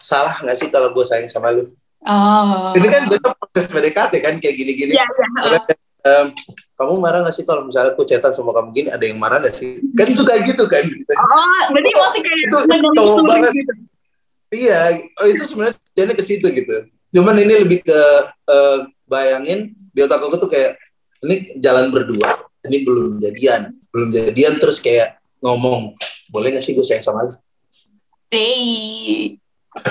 salah 0.00 0.32
nggak 0.40 0.56
sih 0.56 0.68
kalau 0.72 0.94
gue 0.96 1.04
sayang 1.04 1.28
sama 1.28 1.52
lu? 1.52 1.68
Oh. 2.08 2.72
Ini 2.72 2.86
kan 2.88 3.02
biasa 3.12 3.36
proses 3.36 3.66
PDKT 3.68 4.14
kan 4.24 4.34
kayak 4.40 4.56
gini-gini. 4.56 4.96
Iya. 4.96 5.04
Yeah, 5.04 5.60
yeah. 5.60 6.22
um, 6.24 6.26
kamu 6.80 6.96
marah 6.96 7.20
gak 7.28 7.36
sih 7.36 7.44
kalau 7.44 7.68
misalnya 7.68 7.92
aku 7.92 8.08
cetan 8.08 8.32
sama 8.32 8.56
kamu 8.56 8.72
gini 8.72 8.88
ada 8.88 9.04
yang 9.04 9.20
marah 9.20 9.36
gak 9.36 9.52
sih? 9.52 9.84
Kan 9.92 10.16
suka 10.16 10.40
gitu 10.40 10.64
kan? 10.64 10.80
Oh, 10.88 11.60
berarti 11.76 11.90
masih 11.92 12.20
kayak 12.24 12.38
itu, 12.40 12.56
itu 12.72 13.22
banget. 13.28 13.52
Gitu. 13.52 13.72
Iya, 14.50 14.80
oh, 15.20 15.26
itu 15.28 15.44
sebenarnya 15.44 15.76
jadi 15.92 16.14
ke 16.16 16.24
situ 16.24 16.46
gitu 16.48 16.88
cuman 17.10 17.34
ini 17.42 17.54
lebih 17.66 17.82
ke 17.82 18.00
uh, 18.46 18.86
bayangin 19.10 19.74
di 19.90 20.00
otak 20.06 20.22
aku 20.22 20.38
tuh 20.38 20.50
kayak 20.50 20.78
ini 21.26 21.50
jalan 21.58 21.90
berdua 21.90 22.46
ini 22.70 22.86
belum 22.86 23.18
jadian 23.18 23.74
belum 23.90 24.08
jadian 24.14 24.62
terus 24.62 24.78
kayak 24.78 25.18
ngomong 25.42 25.98
boleh 26.30 26.54
gak 26.54 26.62
sih 26.62 26.78
gue 26.78 26.86
sayang 26.86 27.04
sama 27.04 27.26
lu 27.26 27.34
Hey. 28.30 29.34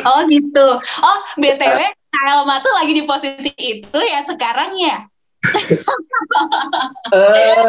Oh 0.08 0.24
gitu. 0.32 0.68
Oh 0.80 1.22
btw 1.36 1.80
Elma 2.20 2.64
tuh 2.64 2.72
lagi 2.72 2.96
di 2.96 3.04
posisi 3.04 3.52
itu 3.60 4.00
ya 4.00 4.24
sekarang 4.24 4.76
ya. 4.80 5.04
uh, 7.16 7.68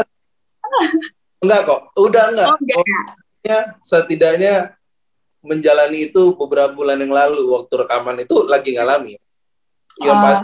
enggak 1.42 1.60
kok, 1.66 1.80
udah 1.98 2.24
enggak. 2.34 2.48
Oh, 2.50 2.58
enggak. 2.58 2.78
Oh, 2.78 2.86
ya, 3.46 3.60
setidaknya 3.82 4.54
menjalani 5.42 6.10
itu 6.10 6.34
beberapa 6.38 6.70
bulan 6.74 7.02
yang 7.02 7.14
lalu 7.14 7.46
waktu 7.50 7.74
rekaman 7.84 8.22
itu 8.22 8.36
lagi 8.46 8.76
ngalami 8.76 9.16
yang 10.00 10.18
oh. 10.18 10.24
pas 10.24 10.38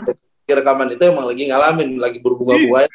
rekaman 0.47 0.93
itu 0.95 1.03
emang 1.03 1.27
lagi 1.27 1.43
ngalamin, 1.51 1.99
lagi 1.99 2.17
berbunga-bunga. 2.23 2.87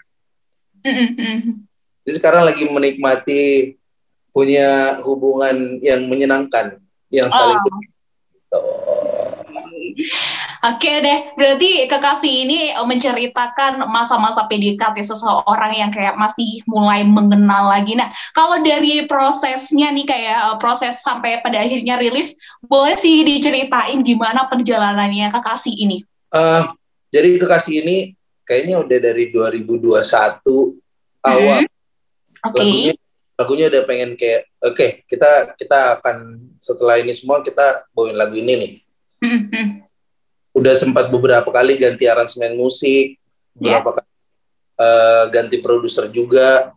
Mm. 0.83 1.63
Jadi 2.03 2.17
sekarang 2.19 2.43
lagi 2.49 2.65
menikmati 2.67 3.77
punya 4.33 4.97
hubungan 5.05 5.79
yang 5.85 6.09
menyenangkan, 6.09 6.81
yang 7.13 7.29
saling 7.29 7.61
oh. 7.61 7.65
Gitu. 7.69 8.61
Oke 10.63 11.03
deh, 11.03 11.35
berarti 11.35 11.91
kekasih 11.91 12.35
ini 12.47 12.59
menceritakan 12.87 13.83
masa-masa 13.91 14.47
PDKT 14.47 15.03
seseorang 15.03 15.75
yang 15.75 15.91
kayak 15.91 16.15
masih 16.15 16.63
mulai 16.71 17.03
mengenal 17.03 17.67
lagi. 17.67 17.99
Nah, 17.99 18.15
kalau 18.31 18.63
dari 18.63 19.05
prosesnya 19.11 19.91
nih 19.91 20.07
kayak 20.07 20.39
eh, 20.39 20.57
proses 20.63 21.03
sampai 21.03 21.43
pada 21.43 21.61
akhirnya 21.61 21.99
rilis, 21.99 22.39
boleh 22.63 22.95
sih 22.95 23.27
diceritain 23.27 24.07
gimana 24.07 24.47
perjalanannya 24.47 25.35
kekasih 25.35 25.75
ini? 25.77 26.07
Uh, 26.33 26.73
jadi 27.13 27.37
kekasih 27.37 27.85
ini 27.85 27.97
kayaknya 28.49 28.81
udah 28.81 28.99
dari 28.99 29.29
2021 29.29 30.01
awal. 31.23 31.61
Hmm. 31.63 31.71
Okay. 32.43 32.59
Lagunya 32.59 32.93
lagunya 33.43 33.67
udah 33.73 33.83
pengen 33.89 34.11
kayak 34.15 34.49
oke 34.63 34.77
okay, 34.77 34.91
kita 35.09 35.57
kita 35.59 35.99
akan 35.99 36.39
setelah 36.63 37.01
ini 37.01 37.13
semua 37.17 37.43
kita 37.45 37.85
bawain 37.93 38.17
lagu 38.17 38.35
ini 38.35 38.55
nih. 38.57 38.73
Hmm. 39.23 39.85
Udah 40.53 40.75
sempat 40.77 41.09
beberapa 41.09 41.49
kali 41.49 41.81
ganti 41.81 42.05
aransemen 42.09 42.57
musik, 42.57 43.17
beberapa 43.57 43.89
yeah. 43.93 43.97
kali 44.01 44.13
uh, 44.81 45.25
ganti 45.33 45.57
produser 45.61 46.09
juga. 46.13 46.73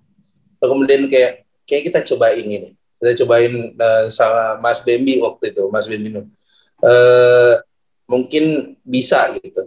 Kemudian 0.60 1.08
kayak 1.12 1.44
kayak 1.68 1.84
kita 1.92 2.00
coba 2.14 2.36
ini 2.36 2.62
nih. 2.62 2.74
Kita 2.96 3.12
cobain 3.26 3.76
uh, 3.76 4.08
sama 4.08 4.58
Mas 4.64 4.80
Bembi 4.80 5.20
waktu 5.20 5.52
itu, 5.52 5.64
Mas 5.68 5.86
Bembi. 5.86 6.16
Uh, 6.16 7.60
mungkin 8.06 8.76
bisa 8.86 9.34
gitu 9.38 9.62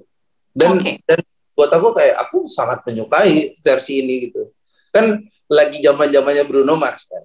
dan 0.55 0.79
okay. 0.79 0.99
dan 1.07 1.19
buat 1.59 1.71
aku 1.75 1.91
kayak 1.91 2.15
aku 2.23 2.47
sangat 2.47 2.87
menyukai 2.87 3.55
versi 3.59 4.03
ini 4.03 4.31
gitu 4.31 4.55
kan 4.95 5.19
lagi 5.51 5.83
zaman 5.83 6.11
zamannya 6.15 6.45
Bruno 6.47 6.79
Mars 6.79 7.07
kan 7.11 7.25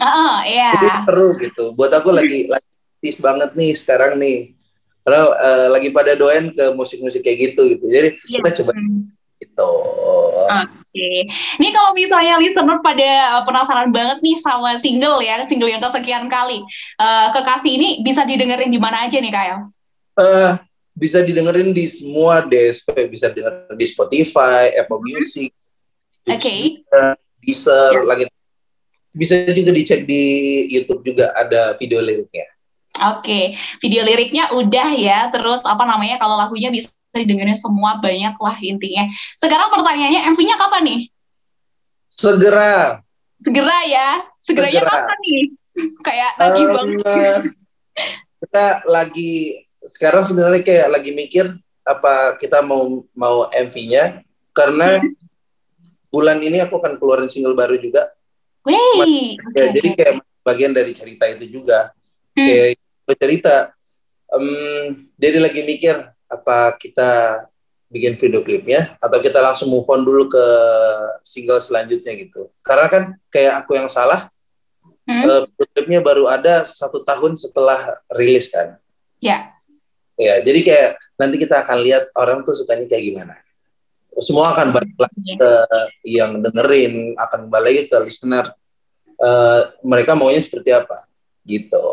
oh 0.00 0.38
iya 0.48 0.72
yeah. 0.72 1.00
seru 1.04 1.36
gitu 1.36 1.76
buat 1.76 1.92
aku 1.92 2.12
lagi 2.12 2.48
lagi 2.48 2.70
tis 3.04 3.20
banget 3.20 3.52
nih 3.52 3.76
sekarang 3.76 4.16
nih 4.16 4.56
karena 5.04 5.22
uh, 5.28 5.66
lagi 5.70 5.92
pada 5.92 6.18
doain 6.18 6.50
ke 6.50 6.72
musik-musik 6.72 7.20
kayak 7.20 7.52
gitu 7.52 7.62
gitu 7.76 7.84
jadi 7.84 8.08
yeah. 8.26 8.40
kita 8.40 8.64
coba 8.64 8.72
gitu 9.36 9.72
Oke, 10.46 10.70
okay. 10.94 11.26
ini 11.58 11.74
kalau 11.74 11.90
misalnya 11.90 12.38
listener 12.38 12.78
pada 12.78 13.42
penasaran 13.42 13.90
banget 13.90 14.22
nih 14.22 14.38
sama 14.38 14.78
single 14.78 15.18
ya, 15.18 15.42
single 15.50 15.66
yang 15.66 15.82
kesekian 15.82 16.30
kali, 16.30 16.62
uh, 17.02 17.34
kekasih 17.34 17.74
ini 17.74 17.88
bisa 18.06 18.22
didengerin 18.22 18.70
di 18.70 18.78
mana 18.78 19.10
aja 19.10 19.18
nih 19.18 19.34
Kyle? 19.34 19.74
Uh, 20.16 20.56
bisa 20.96 21.20
didengerin 21.20 21.76
di 21.76 21.84
semua 21.92 22.44
DSP, 22.44 22.88
bisa 23.12 23.28
dengerin 23.28 23.76
di 23.76 23.86
Spotify, 23.86 24.72
Apple 24.76 25.00
mm-hmm. 25.00 25.12
Music, 25.12 25.50
Oke. 26.26 26.42
Okay. 26.42 26.60
Deezer, 27.38 28.02
yeah. 28.02 28.06
lagi 28.06 28.24
bisa 29.16 29.48
juga 29.48 29.70
dicek 29.72 30.04
di 30.04 30.22
YouTube 30.68 31.06
juga 31.06 31.30
ada 31.32 31.78
video 31.78 32.02
liriknya. 32.02 32.50
Oke, 32.96 33.22
okay. 33.22 33.44
video 33.78 34.02
liriknya 34.02 34.50
udah 34.50 34.88
ya. 34.92 35.30
Terus 35.30 35.62
apa 35.62 35.86
namanya 35.86 36.18
kalau 36.18 36.34
lagunya 36.34 36.74
bisa 36.74 36.90
didengerin 37.14 37.54
semua 37.54 38.02
banyak 38.02 38.34
lah 38.36 38.56
intinya. 38.60 39.06
Sekarang 39.38 39.70
pertanyaannya 39.70 40.34
MV-nya 40.34 40.56
kapan 40.58 40.82
nih? 40.84 41.00
Segera. 42.10 43.00
Segera 43.40 43.78
ya. 43.86 44.08
Segeranya 44.42 44.82
Segera. 44.82 44.92
kapan 44.98 45.18
nih? 45.22 45.42
Kayak 46.06 46.30
tadi 46.40 46.60
um, 46.66 46.72
banget. 46.74 47.40
Kita 48.36 48.66
lagi 48.90 49.64
sekarang 49.96 50.28
sebenarnya 50.28 50.60
kayak 50.60 50.92
lagi 50.92 51.16
mikir 51.16 51.56
apa 51.80 52.36
kita 52.36 52.60
mau 52.60 53.00
mau 53.16 53.48
MV-nya 53.48 54.20
karena 54.52 55.00
hmm. 55.00 56.12
bulan 56.12 56.36
ini 56.44 56.60
aku 56.60 56.76
akan 56.76 57.00
keluarin 57.00 57.32
single 57.32 57.56
baru 57.56 57.80
juga. 57.80 58.12
Wey. 58.68 59.40
Ya, 59.56 59.72
jadi 59.72 59.88
kayak 59.96 60.14
bagian 60.44 60.76
dari 60.76 60.92
cerita 60.92 61.24
itu 61.32 61.48
juga. 61.48 61.96
Hmm. 62.36 62.44
Kayak 62.44 63.16
cerita. 63.16 63.56
Um, 64.28 65.08
jadi 65.16 65.40
lagi 65.40 65.64
mikir 65.64 65.96
apa 66.28 66.76
kita 66.76 67.40
bikin 67.88 68.18
video 68.18 68.42
klipnya 68.42 68.98
atau 68.98 69.22
kita 69.22 69.38
langsung 69.38 69.70
move 69.70 69.86
on 69.88 70.02
dulu 70.04 70.28
ke 70.28 70.46
single 71.24 71.62
selanjutnya 71.62 72.12
gitu. 72.20 72.52
Karena 72.60 72.92
kan 72.92 73.02
kayak 73.32 73.64
aku 73.64 73.80
yang 73.80 73.88
salah, 73.88 74.28
hmm. 75.08 75.24
uh, 75.24 75.42
video 75.48 75.66
klipnya 75.72 76.00
baru 76.04 76.28
ada 76.28 76.68
satu 76.68 77.00
tahun 77.00 77.38
setelah 77.38 77.80
rilis 78.12 78.52
kan. 78.52 78.76
Ya. 79.24 79.55
Ya, 80.16 80.40
jadi 80.40 80.60
kayak 80.64 80.88
nanti 81.20 81.36
kita 81.36 81.64
akan 81.68 81.78
lihat 81.84 82.08
orang 82.16 82.40
tuh 82.40 82.56
sukanya 82.56 82.88
kayak 82.88 83.04
gimana. 83.12 83.34
Semua 84.16 84.56
akan 84.56 84.72
balik 84.72 84.96
lagi 84.96 85.20
iya. 85.20 85.36
ke 85.36 85.52
yang 86.08 86.32
dengerin, 86.40 87.12
akan 87.20 87.52
balik 87.52 87.68
lagi 87.68 87.82
ke 87.92 87.98
listener. 88.00 88.46
Uh, 89.16 89.68
mereka 89.84 90.16
maunya 90.16 90.40
seperti 90.40 90.72
apa, 90.72 90.96
gitu. 91.44 91.84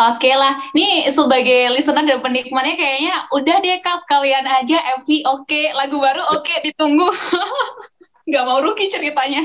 Oke 0.00 0.32
lah, 0.32 0.56
nih 0.72 1.12
sebagai 1.12 1.76
listener 1.76 2.04
dan 2.08 2.20
penikmatnya 2.24 2.76
kayaknya 2.76 3.14
udah 3.36 3.56
deh 3.60 3.80
kak 3.84 4.00
sekalian 4.04 4.44
aja 4.48 4.80
MV 5.00 5.08
oke, 5.28 5.62
lagu 5.76 5.96
baru 6.00 6.24
oke 6.40 6.54
ditunggu. 6.64 7.08
Gak 8.32 8.44
mau 8.44 8.60
rugi 8.60 8.88
ceritanya. 8.92 9.44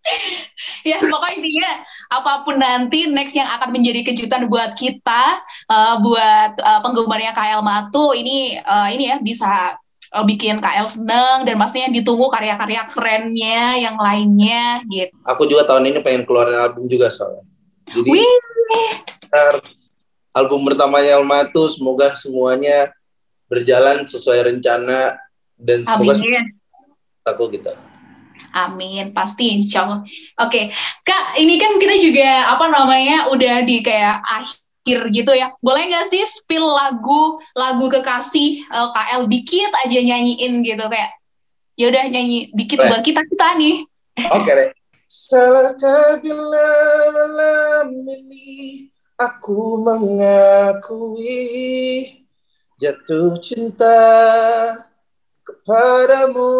ya 0.90 0.96
pokoknya 1.00 1.34
intinya 1.36 1.70
apa 2.10 2.32
pun 2.42 2.56
nanti 2.56 3.06
next 3.08 3.36
yang 3.36 3.46
akan 3.46 3.70
menjadi 3.74 4.12
kejutan 4.12 4.48
buat 4.48 4.74
kita, 4.74 5.44
uh, 5.68 5.94
buat 6.00 6.52
uh, 6.56 6.80
penggemarnya 6.82 7.36
KL 7.36 7.60
Matu 7.60 8.16
ini 8.16 8.56
uh, 8.60 8.88
ini 8.88 9.12
ya 9.12 9.16
bisa 9.20 9.76
uh, 10.16 10.24
bikin 10.24 10.58
KL 10.58 10.88
seneng 10.88 11.44
dan 11.44 11.54
pastinya 11.60 11.92
ditunggu 11.92 12.32
karya-karya 12.32 12.82
kerennya 12.88 13.60
yang 13.78 13.96
lainnya 14.00 14.82
gitu. 14.88 15.12
Aku 15.28 15.44
juga 15.46 15.68
tahun 15.68 15.92
ini 15.92 15.98
pengen 16.00 16.24
keluarin 16.24 16.58
album 16.58 16.88
juga 16.88 17.12
soalnya. 17.12 17.44
Jadi 17.90 18.06
Wih 18.06 18.30
album 20.34 20.62
pertamanya 20.62 21.18
Almatu 21.18 21.66
semoga 21.70 22.14
semuanya 22.14 22.94
berjalan 23.50 24.06
sesuai 24.06 24.54
rencana 24.54 25.18
dan 25.58 25.82
semoga 25.82 26.14
Amin. 26.14 26.54
aku 27.26 27.50
gitu. 27.50 27.72
Amin, 28.50 29.14
pasti 29.14 29.54
insya 29.54 29.86
Allah. 29.86 30.00
Oke, 30.42 30.74
Kak, 31.06 31.38
ini 31.38 31.56
kan 31.56 31.78
kita 31.78 31.96
juga 32.02 32.50
apa 32.50 32.66
namanya 32.66 33.30
udah 33.30 33.62
di 33.62 33.82
kayak 33.82 34.22
akhir 34.26 35.10
gitu 35.14 35.32
ya. 35.34 35.54
Boleh 35.62 35.86
nggak 35.90 36.10
sih 36.10 36.22
spill 36.26 36.66
lagu 36.66 37.38
lagu 37.54 37.86
kekasih 37.86 38.66
uh, 38.70 38.88
eh, 38.88 38.88
KL 38.94 39.22
dikit 39.30 39.70
aja 39.86 39.98
nyanyiin 40.02 40.66
gitu 40.66 40.84
kayak 40.90 41.10
ya 41.78 41.88
udah 41.88 42.04
nyanyi 42.10 42.50
dikit 42.52 42.78
buat 42.82 43.02
kita 43.06 43.22
kita 43.24 43.48
nih. 43.56 43.86
Oke 44.34 44.42
okay, 44.44 44.54
deh. 44.58 44.68
Salahkah 45.10 46.22
bila 46.22 46.70
malam 47.10 47.90
ini 48.06 48.86
aku 49.18 49.82
mengakui 49.82 51.34
jatuh 52.78 53.34
cinta 53.42 53.98
kepadamu. 55.42 56.54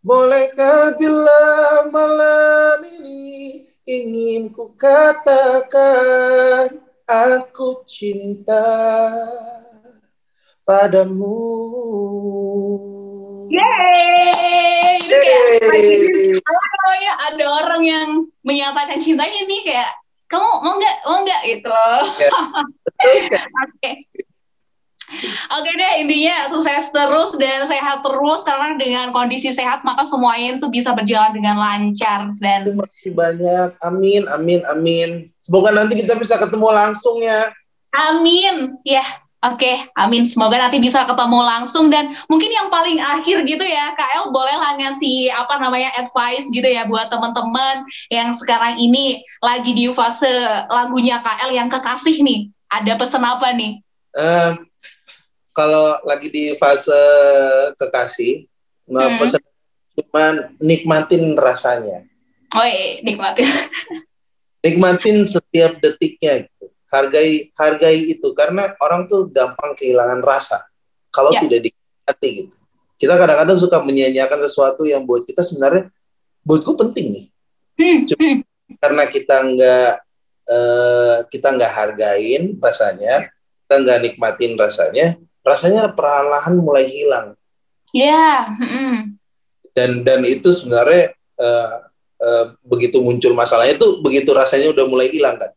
Bolehkah 0.00 0.96
bila 0.96 1.84
malam 1.92 2.80
ini 2.80 3.68
ingin 3.84 4.48
ku 4.48 4.72
katakan 4.72 6.72
aku 7.04 7.84
cinta 7.84 9.12
padamu. 10.64 11.36
Yeay! 13.52 15.04
Ini 15.04 15.16
kayak 15.20 15.68
kalau 16.48 16.92
ya 17.04 17.14
ada 17.28 17.44
orang 17.60 17.82
yang 17.84 18.08
menyatakan 18.40 19.04
cintanya 19.04 19.44
nih 19.44 19.60
kayak 19.68 20.00
kamu 20.32 20.48
mau 20.64 20.80
nggak 20.80 20.96
mau 21.04 21.20
nggak 21.28 21.40
gitu 21.44 21.68
loh. 21.68 22.04
Ya. 22.16 22.32
Oke. 25.58 25.70
Deh 25.74 25.92
intinya 26.02 26.46
sukses 26.50 26.92
terus 26.94 27.30
dan 27.38 27.66
sehat 27.66 28.02
terus 28.04 28.40
karena 28.46 28.76
dengan 28.78 29.06
kondisi 29.10 29.50
sehat 29.50 29.82
maka 29.82 30.06
semuanya 30.06 30.58
itu 30.58 30.66
bisa 30.70 30.94
berjalan 30.94 31.32
dengan 31.34 31.56
lancar 31.58 32.34
dan 32.38 32.66
terima 32.68 32.86
kasih 32.90 33.12
banyak 33.14 33.70
amin 33.82 34.22
amin 34.30 34.60
amin 34.68 35.10
semoga 35.42 35.74
nanti 35.74 36.04
kita 36.04 36.18
bisa 36.18 36.36
ketemu 36.38 36.68
langsung 36.70 37.16
ya 37.18 37.50
amin 37.96 38.78
ya 38.86 39.02
Oke, 39.40 39.88
amin. 39.96 40.28
Semoga 40.28 40.60
nanti 40.60 40.76
bisa 40.76 41.08
ketemu 41.08 41.40
langsung 41.40 41.88
dan 41.88 42.12
mungkin 42.28 42.52
yang 42.52 42.68
paling 42.68 43.00
akhir 43.00 43.48
gitu 43.48 43.64
ya, 43.64 43.96
KL 43.96 44.28
boleh 44.36 44.52
lah 44.52 44.76
ngasih 44.76 45.32
apa 45.32 45.56
namanya 45.56 45.88
advice 45.96 46.44
gitu 46.52 46.68
ya 46.68 46.84
buat 46.84 47.08
teman-teman 47.08 47.88
yang 48.12 48.36
sekarang 48.36 48.76
ini 48.76 49.24
lagi 49.40 49.72
di 49.72 49.88
fase 49.96 50.28
lagunya 50.68 51.24
KL 51.24 51.56
yang 51.56 51.72
kekasih 51.72 52.20
nih. 52.20 52.52
Ada 52.68 53.00
pesan 53.00 53.24
apa 53.24 53.56
nih? 53.56 53.80
Uh, 54.12 54.60
kalau 55.50 55.98
lagi 56.06 56.30
di 56.30 56.54
fase 56.56 56.94
kekasih, 57.76 58.46
nggak 58.86 59.08
hmm. 59.18 59.38
cuman 60.00 60.34
nikmatin 60.62 61.34
rasanya. 61.34 62.06
Oh 62.54 62.66
iya, 62.66 63.02
nikmatin. 63.02 63.46
nikmatin 64.64 65.24
setiap 65.24 65.80
detiknya 65.80 66.44
gitu 66.44 66.66
hargai 66.90 67.48
hargai 67.56 68.12
itu 68.12 68.28
karena 68.36 68.74
orang 68.82 69.08
tuh 69.08 69.30
gampang 69.32 69.72
kehilangan 69.78 70.20
rasa 70.20 70.66
kalau 71.08 71.32
ya. 71.32 71.40
tidak 71.46 71.70
dinikmati 71.70 72.28
gitu 72.44 72.56
kita 73.00 73.16
kadang-kadang 73.16 73.56
suka 73.56 73.80
menyia-nyiakan 73.80 74.40
sesuatu 74.44 74.84
yang 74.84 75.08
buat 75.08 75.24
kita 75.24 75.40
sebenarnya 75.40 75.88
buatku 76.44 76.76
penting 76.76 77.06
nih 77.14 77.26
hmm. 77.80 78.00
Cuma 78.10 78.20
hmm. 78.20 78.40
karena 78.82 79.02
kita 79.08 79.36
nggak 79.54 79.92
uh, 80.50 81.16
kita 81.30 81.48
nggak 81.56 81.72
hargain 81.72 82.42
rasanya 82.60 83.30
kita 83.64 83.74
nggak 83.80 83.98
nikmatin 84.04 84.52
rasanya 84.58 85.16
rasanya 85.40 85.92
perlahan 85.92 86.54
mulai 86.60 86.86
hilang 86.88 87.36
ya 87.90 88.06
yeah. 88.06 88.38
hmm. 88.56 88.96
dan 89.72 90.04
dan 90.04 90.20
itu 90.24 90.52
sebenarnya 90.52 91.16
uh, 91.40 91.90
uh, 92.20 92.44
begitu 92.64 93.00
muncul 93.00 93.32
masalahnya 93.32 93.80
itu 93.80 94.04
begitu 94.04 94.30
rasanya 94.36 94.70
udah 94.70 94.84
mulai 94.86 95.08
hilang 95.08 95.36
kan 95.40 95.50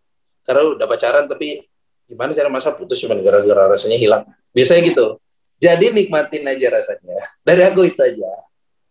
karena 0.43 0.75
udah 0.75 0.87
pacaran 0.87 1.25
tapi 1.27 1.63
gimana 2.07 2.35
cara 2.35 2.51
masa 2.51 2.75
putus 2.75 2.99
cuma 2.99 3.15
gara-gara 3.19 3.67
rasanya 3.71 3.99
hilang 3.99 4.23
biasanya 4.51 4.81
gitu 4.91 5.19
jadi 5.59 5.95
nikmatin 5.95 6.43
aja 6.43 6.67
rasanya 6.73 7.15
dari 7.43 7.61
aku 7.63 7.87
itu 7.87 7.99
aja 7.99 8.31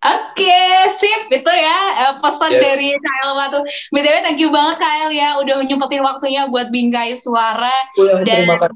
Oke, 0.02 0.42
okay, 0.42 0.90
sip 0.98 1.30
itu 1.30 1.52
ya 1.62 1.78
eh, 2.10 2.14
pesan 2.18 2.50
yes. 2.50 2.58
dari 2.58 2.90
Kyle 2.90 3.38
Watu. 3.38 3.62
BTW 3.94 4.26
thank 4.26 4.42
you 4.42 4.50
banget 4.50 4.82
Kyle 4.82 5.14
ya 5.14 5.38
udah 5.38 5.62
nyempetin 5.62 6.02
waktunya 6.02 6.50
buat 6.50 6.74
bingkai 6.74 7.14
suara. 7.14 7.70
Dan 7.94 8.26
terima 8.26 8.58
kasih. 8.58 8.74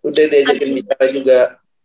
Udah 0.00 0.24
diajakin 0.30 0.70
bicara 0.76 1.06
juga. 1.12 1.40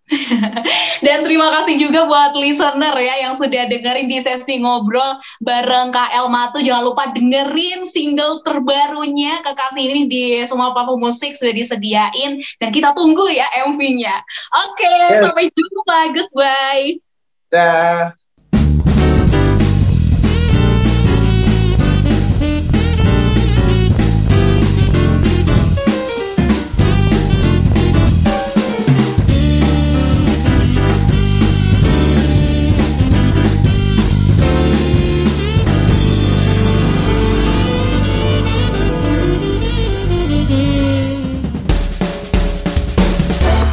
Dan 1.06 1.26
terima 1.26 1.50
kasih 1.50 1.82
juga 1.82 2.06
buat 2.06 2.38
listener 2.38 2.94
ya 2.94 3.26
yang 3.26 3.34
sudah 3.34 3.66
dengerin 3.66 4.06
di 4.06 4.22
sesi 4.22 4.62
ngobrol 4.62 5.18
bareng 5.42 5.90
KL 5.90 6.30
Matu. 6.30 6.62
Jangan 6.62 6.84
lupa 6.86 7.10
dengerin 7.10 7.90
single 7.90 8.46
terbarunya 8.46 9.42
Kekasih 9.42 9.82
ini 9.82 10.02
di 10.06 10.24
semua 10.46 10.78
platform 10.78 11.10
musik 11.10 11.34
sudah 11.34 11.54
disediain 11.58 12.38
dan 12.62 12.70
kita 12.70 12.94
tunggu 12.94 13.26
ya 13.34 13.50
MV-nya. 13.66 14.16
Oke, 14.70 14.86
okay, 14.86 15.00
yes. 15.10 15.22
sampai 15.26 15.46
jumpa. 15.50 16.00
Goodbye. 16.14 16.90
Dah. 17.50 18.25